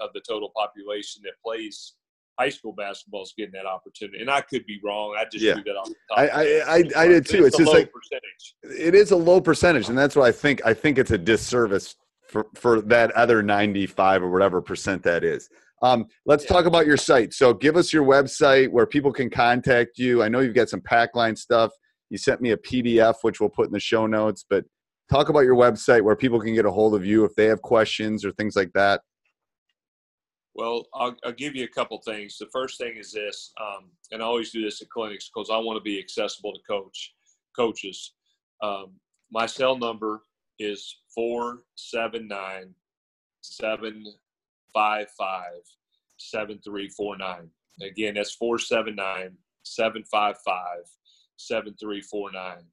of 0.00 0.10
the 0.14 0.22
total 0.26 0.50
population 0.56 1.22
that 1.24 1.34
plays 1.44 1.94
high 2.38 2.48
school 2.48 2.72
basketball 2.72 3.22
is 3.22 3.32
getting 3.36 3.52
that 3.52 3.66
opportunity. 3.66 4.20
And 4.20 4.30
I 4.30 4.40
could 4.40 4.66
be 4.66 4.80
wrong. 4.84 5.14
I 5.18 5.24
just 5.30 5.44
Yeah. 5.44 5.54
do 5.54 5.62
that 5.64 5.76
off 5.76 5.88
the 5.88 5.94
top. 6.10 6.18
I- 6.18 6.28
I- 6.28 6.76
I- 6.78 7.02
I 7.04 7.08
did 7.08 7.26
too. 7.26 7.44
It's 7.46 7.54
a 7.56 7.58
just 7.58 7.72
low 7.72 7.78
like- 7.78 7.92
percentage. 7.92 8.54
it 8.86 8.94
is 8.94 9.10
a 9.10 9.16
low 9.16 9.40
percentage, 9.40 9.88
and 9.88 9.96
that's 9.96 10.16
why 10.16 10.28
I 10.28 10.32
think 10.32 10.60
I 10.64 10.74
think 10.74 10.98
it's 10.98 11.10
a 11.10 11.18
disservice 11.18 11.94
for 12.28 12.46
for 12.54 12.80
that 12.82 13.10
other 13.12 13.42
ninety 13.42 13.86
five 13.86 14.22
or 14.22 14.30
whatever 14.30 14.60
percent 14.60 15.02
that 15.04 15.22
is. 15.24 15.48
Um, 15.82 16.06
let's 16.24 16.44
Yeah. 16.44 16.48
talk 16.50 16.64
about 16.66 16.86
your 16.86 16.96
site. 16.96 17.34
So, 17.34 17.52
give 17.52 17.76
us 17.76 17.92
your 17.92 18.04
website 18.04 18.70
where 18.70 18.86
people 18.86 19.12
can 19.12 19.28
contact 19.28 19.98
you. 19.98 20.22
I 20.22 20.28
know 20.28 20.40
you've 20.40 20.54
got 20.54 20.70
some 20.70 20.80
pack 20.80 21.14
line 21.14 21.36
stuff. 21.36 21.72
You 22.10 22.16
sent 22.18 22.40
me 22.40 22.52
a 22.52 22.56
PDF, 22.56 23.16
which 23.22 23.40
we'll 23.40 23.50
put 23.50 23.66
in 23.66 23.72
the 23.72 23.80
show 23.80 24.06
notes. 24.06 24.44
But 24.48 24.64
talk 25.10 25.28
about 25.28 25.40
your 25.40 25.56
website 25.56 26.00
where 26.02 26.16
people 26.16 26.40
can 26.40 26.54
get 26.54 26.64
a 26.64 26.70
hold 26.70 26.94
of 26.94 27.04
you 27.04 27.24
if 27.24 27.34
they 27.34 27.44
have 27.46 27.60
questions 27.60 28.24
or 28.24 28.30
things 28.32 28.56
like 28.56 28.72
that. 28.72 29.02
Well, 30.54 30.86
I'll, 30.94 31.16
I'll 31.24 31.32
give 31.32 31.56
you 31.56 31.64
a 31.64 31.68
couple 31.68 31.98
things. 31.98 32.38
The 32.38 32.46
first 32.52 32.78
thing 32.78 32.96
is 32.96 33.12
this, 33.12 33.52
um, 33.60 33.90
and 34.12 34.22
I 34.22 34.26
always 34.26 34.52
do 34.52 34.62
this 34.62 34.80
at 34.82 34.88
clinics 34.88 35.28
because 35.28 35.50
I 35.50 35.56
want 35.56 35.76
to 35.76 35.82
be 35.82 35.98
accessible 35.98 36.52
to 36.52 36.60
coach 36.68 37.14
coaches. 37.56 38.12
Um, 38.62 38.92
my 39.30 39.46
cell 39.46 39.76
number 39.76 40.22
is 40.58 40.96
four 41.12 41.62
seven 41.74 42.28
nine 42.28 42.74
seven 43.40 44.04
five 44.72 45.08
five 45.18 45.62
seven 46.18 46.60
three 46.64 46.88
four 46.88 47.16
nine. 47.16 47.50
Again, 47.82 48.14
that's 48.14 48.32
four 48.32 48.58
seven 48.58 48.94
nine 48.94 49.36
seven 49.64 50.04
five 50.04 50.36
five 50.44 50.84
seven 51.36 51.74
three 51.80 52.00
four 52.00 52.30
nine. 52.30 52.64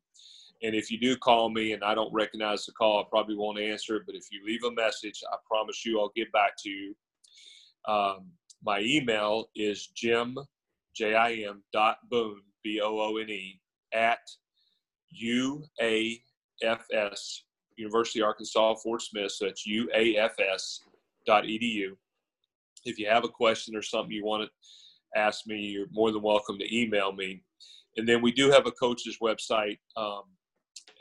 And 0.64 0.76
if 0.76 0.92
you 0.92 1.00
do 1.00 1.18
call 1.18 1.50
me 1.50 1.74
and 1.74 1.84
I 1.84 1.96
don't 1.96 2.14
recognize 2.14 2.68
the 2.68 2.74
call, 2.74 3.00
I 3.00 3.10
probably 3.10 3.36
won't 3.36 3.60
answer. 3.60 4.04
But 4.06 4.14
if 4.14 4.26
you 4.32 4.46
leave 4.46 4.64
a 4.64 4.72
message, 4.72 5.24
I 5.32 5.38
promise 5.48 5.84
you 5.84 6.00
I'll 6.00 6.12
get 6.16 6.32
back 6.32 6.52
to 6.60 6.70
you. 6.70 6.96
Um, 7.88 8.32
my 8.64 8.80
email 8.82 9.50
is 9.56 9.88
jim, 9.88 10.38
J 10.96 11.16
I 11.16 11.32
M 11.48 11.64
dot 11.74 11.98
boone, 12.10 12.42
B 12.64 12.82
O 12.82 13.00
O 13.00 13.18
N 13.18 13.30
E, 13.30 13.60
at 13.94 14.20
UAFS, 15.22 16.20
University 17.78 18.20
of 18.20 18.26
Arkansas 18.26 18.76
Fort 18.76 19.02
Smith. 19.02 19.32
So 19.32 19.46
that's 19.46 19.68
UAFS 19.68 20.80
dot 21.26 21.46
edu. 21.46 21.92
If 22.86 22.98
you 22.98 23.08
have 23.08 23.24
a 23.24 23.30
question 23.30 23.76
or 23.76 23.82
something 23.82 24.12
you 24.12 24.26
want 24.26 24.44
to 24.44 25.20
ask 25.20 25.46
me, 25.46 25.58
you're 25.60 25.88
more 25.92 26.12
than 26.12 26.22
welcome 26.22 26.58
to 26.60 26.76
email 26.76 27.12
me. 27.12 27.44
And 27.98 28.08
then 28.08 28.22
we 28.22 28.32
do 28.32 28.50
have 28.50 28.66
a 28.66 28.72
coach's 28.72 29.18
website 29.22 29.80
um, 29.98 30.24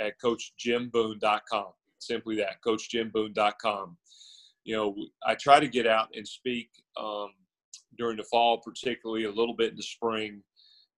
at 0.00 0.14
coachjimboone.com. 0.22 1.66
Simply 1.98 2.36
that, 2.36 2.56
coachjimboone.com 2.66 3.96
you 4.64 4.76
know, 4.76 4.94
I 5.26 5.34
try 5.34 5.60
to 5.60 5.68
get 5.68 5.86
out 5.86 6.08
and 6.14 6.26
speak 6.26 6.70
um, 6.96 7.28
during 7.98 8.16
the 8.16 8.24
fall, 8.24 8.58
particularly 8.58 9.24
a 9.24 9.30
little 9.30 9.54
bit 9.54 9.70
in 9.70 9.76
the 9.76 9.82
spring 9.82 10.42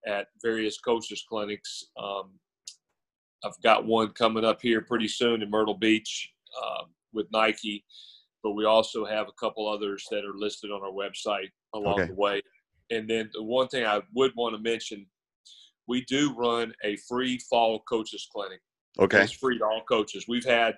at 0.07 0.29
various 0.43 0.79
coaches 0.79 1.25
clinics. 1.29 1.85
Um, 1.97 2.31
I've 3.45 3.61
got 3.63 3.87
one 3.87 4.09
coming 4.11 4.45
up 4.45 4.61
here 4.61 4.81
pretty 4.83 5.09
soon 5.09 5.43
in 5.43 5.51
Myrtle 5.51 5.77
Beach 5.79 6.33
uh, 6.63 6.85
with 7.13 7.27
Nike, 7.33 7.85
but 8.43 8.53
we 8.53 8.65
also 8.65 9.05
have 9.05 9.29
a 9.29 9.33
couple 9.41 9.69
others 9.69 10.07
that 10.11 10.25
are 10.25 10.35
listed 10.35 10.71
on 10.71 10.83
our 10.83 10.93
website 10.93 11.51
along 11.75 12.01
Okay. 12.01 12.07
the 12.09 12.15
way. 12.15 12.41
And 12.91 13.09
then 13.09 13.31
the 13.33 13.43
one 13.43 13.69
thing 13.69 13.87
I 13.87 14.01
would 14.15 14.33
want 14.37 14.55
to 14.55 14.61
mention, 14.61 15.07
we 15.87 16.05
do 16.05 16.35
run 16.37 16.73
a 16.85 16.97
free 17.09 17.39
fall 17.39 17.81
coaches 17.89 18.29
clinic. 18.33 18.61
Okay. 18.99 19.23
It's 19.23 19.33
free 19.33 19.59
to 19.59 19.65
all 19.65 19.83
coaches. 19.89 20.27
We've 20.29 20.45
had 20.45 20.77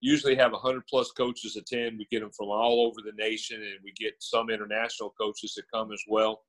usually 0.00 0.34
have 0.36 0.52
100 0.52 0.86
plus 0.88 1.10
coaches 1.12 1.56
attend. 1.56 1.98
We 1.98 2.06
get 2.10 2.20
them 2.20 2.30
from 2.30 2.48
all 2.48 2.86
over 2.86 3.00
the 3.04 3.12
nation, 3.16 3.62
and 3.62 3.78
we 3.82 3.92
get 3.92 4.14
some 4.18 4.50
international 4.50 5.14
coaches 5.18 5.54
that 5.54 5.64
come 5.72 5.92
as 5.92 6.02
well. 6.08 6.42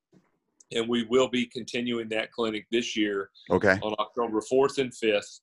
And 0.73 0.87
we 0.89 1.03
will 1.03 1.29
be 1.29 1.45
continuing 1.45 2.09
that 2.09 2.31
clinic 2.31 2.65
this 2.71 2.95
year 2.97 3.29
Okay. 3.49 3.79
on 3.81 3.95
October 3.99 4.41
4th 4.41 4.79
and 4.79 4.91
5th 4.91 5.39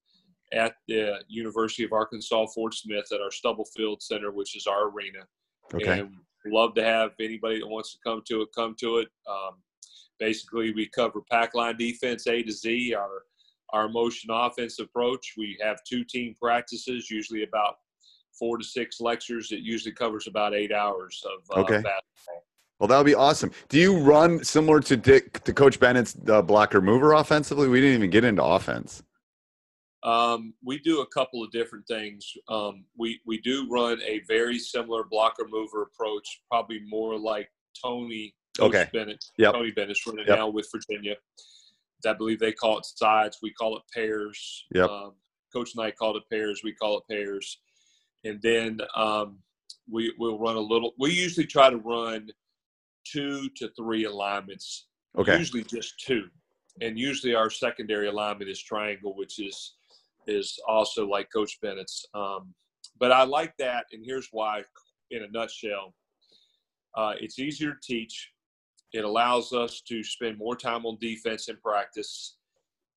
at 0.53 0.77
the 0.87 1.23
University 1.29 1.83
of 1.85 1.93
Arkansas 1.93 2.47
Fort 2.55 2.75
Smith 2.75 3.07
at 3.13 3.21
our 3.21 3.31
Stubblefield 3.31 4.03
Center, 4.03 4.31
which 4.31 4.55
is 4.57 4.67
our 4.67 4.91
arena. 4.91 5.27
Okay. 5.73 6.01
And 6.01 6.11
love 6.47 6.75
to 6.75 6.85
have 6.85 7.13
anybody 7.21 7.59
that 7.61 7.67
wants 7.67 7.93
to 7.93 7.99
come 8.05 8.23
to 8.29 8.43
it 8.43 8.49
come 8.55 8.75
to 8.79 8.99
it. 8.99 9.09
Um, 9.27 9.55
basically, 10.19 10.73
we 10.75 10.87
cover 10.87 11.23
pack 11.31 11.55
line 11.55 11.77
defense 11.79 12.27
A 12.27 12.43
to 12.43 12.53
Z, 12.53 12.95
our 12.95 13.23
our 13.71 13.89
motion 13.89 14.31
offense 14.31 14.79
approach. 14.79 15.35
We 15.39 15.59
have 15.63 15.83
two 15.85 16.05
team 16.05 16.35
practices, 16.41 17.11
usually 17.11 17.43
about 17.45 17.77
four 18.39 18.59
to 18.59 18.65
six 18.65 19.01
lectures. 19.01 19.53
It 19.53 19.61
usually 19.61 19.95
covers 19.95 20.27
about 20.27 20.55
eight 20.55 20.73
hours 20.73 21.23
of 21.27 21.57
uh, 21.57 21.61
Okay. 21.61 21.77
basketball. 21.77 22.45
Well, 22.81 22.89
that 22.89 22.99
would 22.99 23.07
be 23.07 23.15
awesome. 23.15 23.51
Do 23.69 23.79
you 23.79 23.97
run 23.99 24.43
similar 24.45 24.81
to 24.81 24.97
Dick 24.97 25.43
to 25.45 25.53
Coach 25.53 25.79
Bennett's 25.79 26.17
uh, 26.29 26.43
blocker 26.43 26.81
mover 26.81 27.13
offensively? 27.13 27.69
We 27.69 27.81
didn't 27.81 27.97
even 27.97 28.11
get 28.11 28.25
into 28.25 28.43
offense. 28.45 29.03
Um, 30.03 30.53
we 30.63 30.79
do 30.81 31.01
a 31.01 31.07
couple 31.07 31.43
of 31.43 31.51
different 31.51 31.87
things. 31.87 32.31
Um, 32.49 32.85
we 32.99 33.21
we 33.25 33.41
do 33.41 33.67
run 33.71 34.03
a 34.03 34.21
very 34.29 34.59
similar 34.59 35.05
blocker 35.05 35.47
mover 35.49 35.83
approach, 35.83 36.43
probably 36.51 36.81
more 36.87 37.19
like 37.19 37.49
Tony 37.81 38.35
Coach 38.59 38.75
Okay. 38.75 38.91
Bennett. 38.93 39.25
Yep. 39.39 39.55
Tony 39.55 39.71
Bennett's 39.71 40.07
running 40.07 40.27
Yep. 40.27 40.37
now 40.39 40.49
with 40.49 40.69
Virginia. 40.71 41.17
I 42.07 42.13
believe 42.13 42.39
they 42.39 42.53
call 42.53 42.77
it 42.79 42.85
sides. 42.85 43.39
We 43.43 43.51
call 43.55 43.79
it 43.79 43.83
pairs. 43.95 44.67
Yep. 44.75 44.91
Um, 44.91 45.13
Coach 45.55 45.71
Knight 45.75 45.97
called 45.97 46.17
it 46.17 46.25
pairs. 46.31 46.61
We 46.63 46.75
call 46.75 46.99
it 46.99 47.05
pairs. 47.09 47.61
And 48.25 48.41
then 48.43 48.81
um, 48.97 49.39
we 49.91 50.13
will 50.19 50.39
run 50.39 50.57
a 50.57 50.61
little. 50.61 50.93
We 50.99 51.13
usually 51.13 51.47
try 51.47 51.71
to 51.71 51.77
run 51.77 52.29
two 53.05 53.49
to 53.57 53.69
three 53.77 54.05
alignments 54.05 54.87
Okay. 55.17 55.39
usually 55.39 55.63
just 55.63 55.99
two 56.01 56.25
and 56.81 56.99
usually 56.99 57.35
our 57.35 57.49
secondary 57.49 58.09
alignment 58.09 58.51
is 58.51 58.61
triangle 58.61 59.15
which 59.17 59.39
is 59.39 59.75
is 60.27 60.59
also 60.67 61.07
like 61.07 61.29
coach 61.33 61.59
bennett's 61.63 62.05
um, 62.15 62.53
but 62.99 63.13
i 63.13 63.23
like 63.23 63.55
that 63.59 63.87
and 63.93 64.03
here's 64.05 64.29
why 64.33 64.63
in 65.11 65.23
a 65.23 65.29
nutshell 65.31 65.95
uh, 66.97 67.13
it's 67.21 67.39
easier 67.39 67.73
to 67.75 67.81
teach 67.83 68.33
it 68.93 69.05
allows 69.05 69.53
us 69.53 69.83
to 69.83 70.03
spend 70.03 70.39
more 70.39 70.57
time 70.57 70.85
on 70.87 70.97
defense 71.01 71.49
in 71.49 71.57
practice 71.59 72.37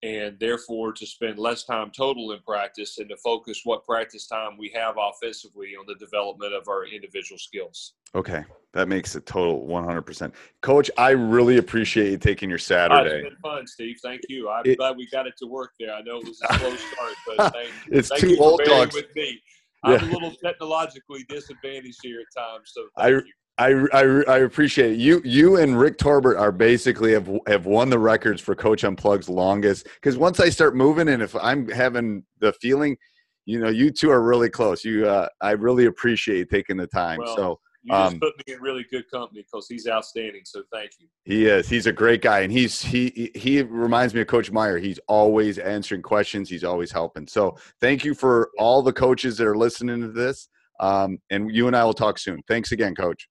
and 0.04 0.38
therefore 0.40 0.94
to 0.94 1.06
spend 1.08 1.40
less 1.40 1.64
time 1.64 1.90
total 1.96 2.32
in 2.32 2.40
practice 2.42 3.00
and 3.00 3.10
to 3.10 3.18
focus 3.18 3.62
what 3.64 3.84
practice 3.84 4.28
time 4.28 4.56
we 4.58 4.70
have 4.76 4.96
offensively 5.00 5.70
on 5.80 5.86
the 5.88 5.96
development 5.96 6.54
of 6.54 6.68
our 6.68 6.86
individual 6.86 7.38
skills 7.40 7.94
Okay. 8.16 8.46
That 8.74 8.88
makes 8.88 9.16
it 9.18 9.26
total 9.26 9.68
100%. 9.68 10.32
Coach, 10.62 10.90
I 10.98 11.10
really 11.10 11.58
appreciate 11.58 12.10
you 12.12 12.18
taking 12.18 12.48
your 12.50 12.58
Saturday. 12.58 13.18
It's 13.18 13.30
been 13.30 13.38
fun, 13.42 13.68
Steve. 13.68 13.98
Thank 14.02 14.22
you. 14.30 14.50
I'm 14.50 14.66
It- 14.66 14.78
glad 14.78 14.96
we 14.96 15.08
got 15.10 15.28
it 15.28 15.34
to 15.40 15.46
work 15.46 15.72
there. 15.78 15.94
I 15.94 16.02
know 16.04 16.20
it 16.20 16.26
was 16.26 16.40
a 16.50 16.54
slow 16.58 16.76
start, 16.76 17.14
but 17.28 17.54
thank, 17.54 17.70
It's 17.92 18.08
thank 18.08 18.22
two 18.22 18.38
old 18.40 18.62
dogs. 18.64 18.96
with 18.96 19.14
me. 19.14 19.42
I'm 19.84 19.94
Yeah. 19.94 20.06
a 20.06 20.12
little 20.14 20.32
technologically 20.32 21.26
disadvantaged 21.28 22.00
here 22.02 22.22
at 22.22 22.42
times, 22.42 22.72
so 22.74 22.88
I- 22.96 23.10
you. 23.10 23.24
I, 23.60 23.74
I, 23.92 24.04
I 24.28 24.38
appreciate 24.40 24.94
it. 24.94 25.00
You 25.00 25.22
you 25.26 25.58
and 25.58 25.80
Rick 25.80 25.98
Torbett 25.98 26.40
are 26.40 26.52
basically 26.52 27.14
have 27.14 27.30
have 27.48 27.66
won 27.66 27.90
the 27.90 27.98
records 27.98 28.40
for 28.40 28.54
Coach 28.54 28.84
Unplugged's 28.84 29.30
longest. 29.30 29.86
Because 29.96 30.18
once 30.18 30.40
I 30.40 30.50
start 30.50 30.76
moving, 30.76 31.08
and 31.08 31.24
if 31.24 31.36
I'm 31.36 31.68
having 31.70 32.24
the 32.40 32.54
feeling, 32.54 32.98
you 33.46 33.60
know, 33.60 33.70
you 33.70 33.90
two 33.92 34.12
are 34.12 34.22
really 34.22 34.50
close. 34.50 34.86
You, 34.86 35.08
uh, 35.08 35.30
I 35.42 35.52
really 35.52 35.86
appreciate 35.86 36.50
taking 36.50 36.78
the 36.78 36.86
time. 36.88 37.20
Well, 37.24 37.36
so 37.36 37.60
You 37.84 37.94
just 37.94 38.14
um, 38.14 38.20
put 38.20 38.34
me 38.46 38.54
in 38.54 38.62
really 38.62 38.86
good 38.92 39.10
company 39.10 39.42
because 39.42 39.68
he's 39.68 39.88
outstanding. 39.88 40.42
So 40.46 40.62
thank 40.72 40.92
you. 41.00 41.08
he 41.26 41.48
is. 41.48 41.68
He's 41.68 41.88
a 41.88 41.92
great 41.94 42.22
guy, 42.22 42.42
and 42.42 42.52
he's 42.52 42.82
he 42.82 43.32
he 43.34 43.64
reminds 43.64 44.14
me 44.14 44.22
of 44.22 44.28
Coach 44.28 44.52
Meyer. 44.52 44.78
He's 44.78 45.00
always 45.08 45.58
answering 45.58 46.04
questions. 46.04 46.48
He's 46.48 46.64
always 46.64 46.92
helping. 46.92 47.26
So 47.28 47.58
thank 47.82 48.06
you 48.06 48.14
for 48.14 48.52
all 48.60 48.84
the 48.84 48.94
coaches 48.94 49.36
that 49.38 49.48
are 49.48 49.58
listening 49.58 50.02
to 50.02 50.10
this. 50.10 50.48
Um, 50.80 51.18
and 51.32 51.50
you 51.52 51.66
and 51.66 51.76
I 51.76 51.84
will 51.86 51.96
talk 51.96 52.20
soon. 52.20 52.44
Thanks 52.48 52.72
again, 52.72 52.94
Coach. 52.94 53.28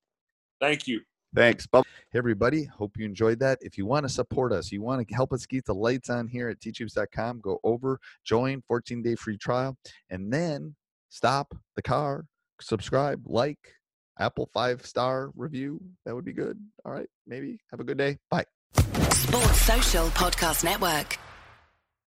Thank 0.60 0.86
you. 0.86 1.00
Thanks. 1.34 1.66
Bye. 1.66 1.82
Hey, 2.10 2.18
everybody. 2.18 2.64
Hope 2.64 2.96
you 2.96 3.04
enjoyed 3.04 3.40
that. 3.40 3.58
If 3.60 3.76
you 3.76 3.84
want 3.84 4.04
to 4.04 4.08
support 4.08 4.52
us, 4.52 4.72
you 4.72 4.80
want 4.80 5.06
to 5.06 5.14
help 5.14 5.32
us 5.32 5.44
keep 5.44 5.66
the 5.66 5.74
lights 5.74 6.08
on 6.08 6.28
here 6.28 6.48
at 6.48 6.60
teachhoops.com, 6.60 7.40
go 7.40 7.60
over, 7.62 7.98
join, 8.24 8.62
14 8.66 9.02
day 9.02 9.14
free 9.16 9.36
trial, 9.36 9.76
and 10.08 10.32
then 10.32 10.74
stop 11.10 11.54
the 11.74 11.82
car, 11.82 12.24
subscribe, 12.60 13.22
like, 13.26 13.58
Apple 14.18 14.48
five 14.52 14.84
star 14.86 15.30
review. 15.36 15.80
That 16.04 16.14
would 16.14 16.24
be 16.24 16.32
good. 16.32 16.58
All 16.84 16.92
right. 16.92 17.08
Maybe. 17.26 17.60
Have 17.70 17.80
a 17.80 17.84
good 17.84 17.98
day. 17.98 18.18
Bye. 18.30 18.44
Sports 19.10 19.60
Social 19.60 20.06
Podcast 20.08 20.64
Network. 20.64 21.18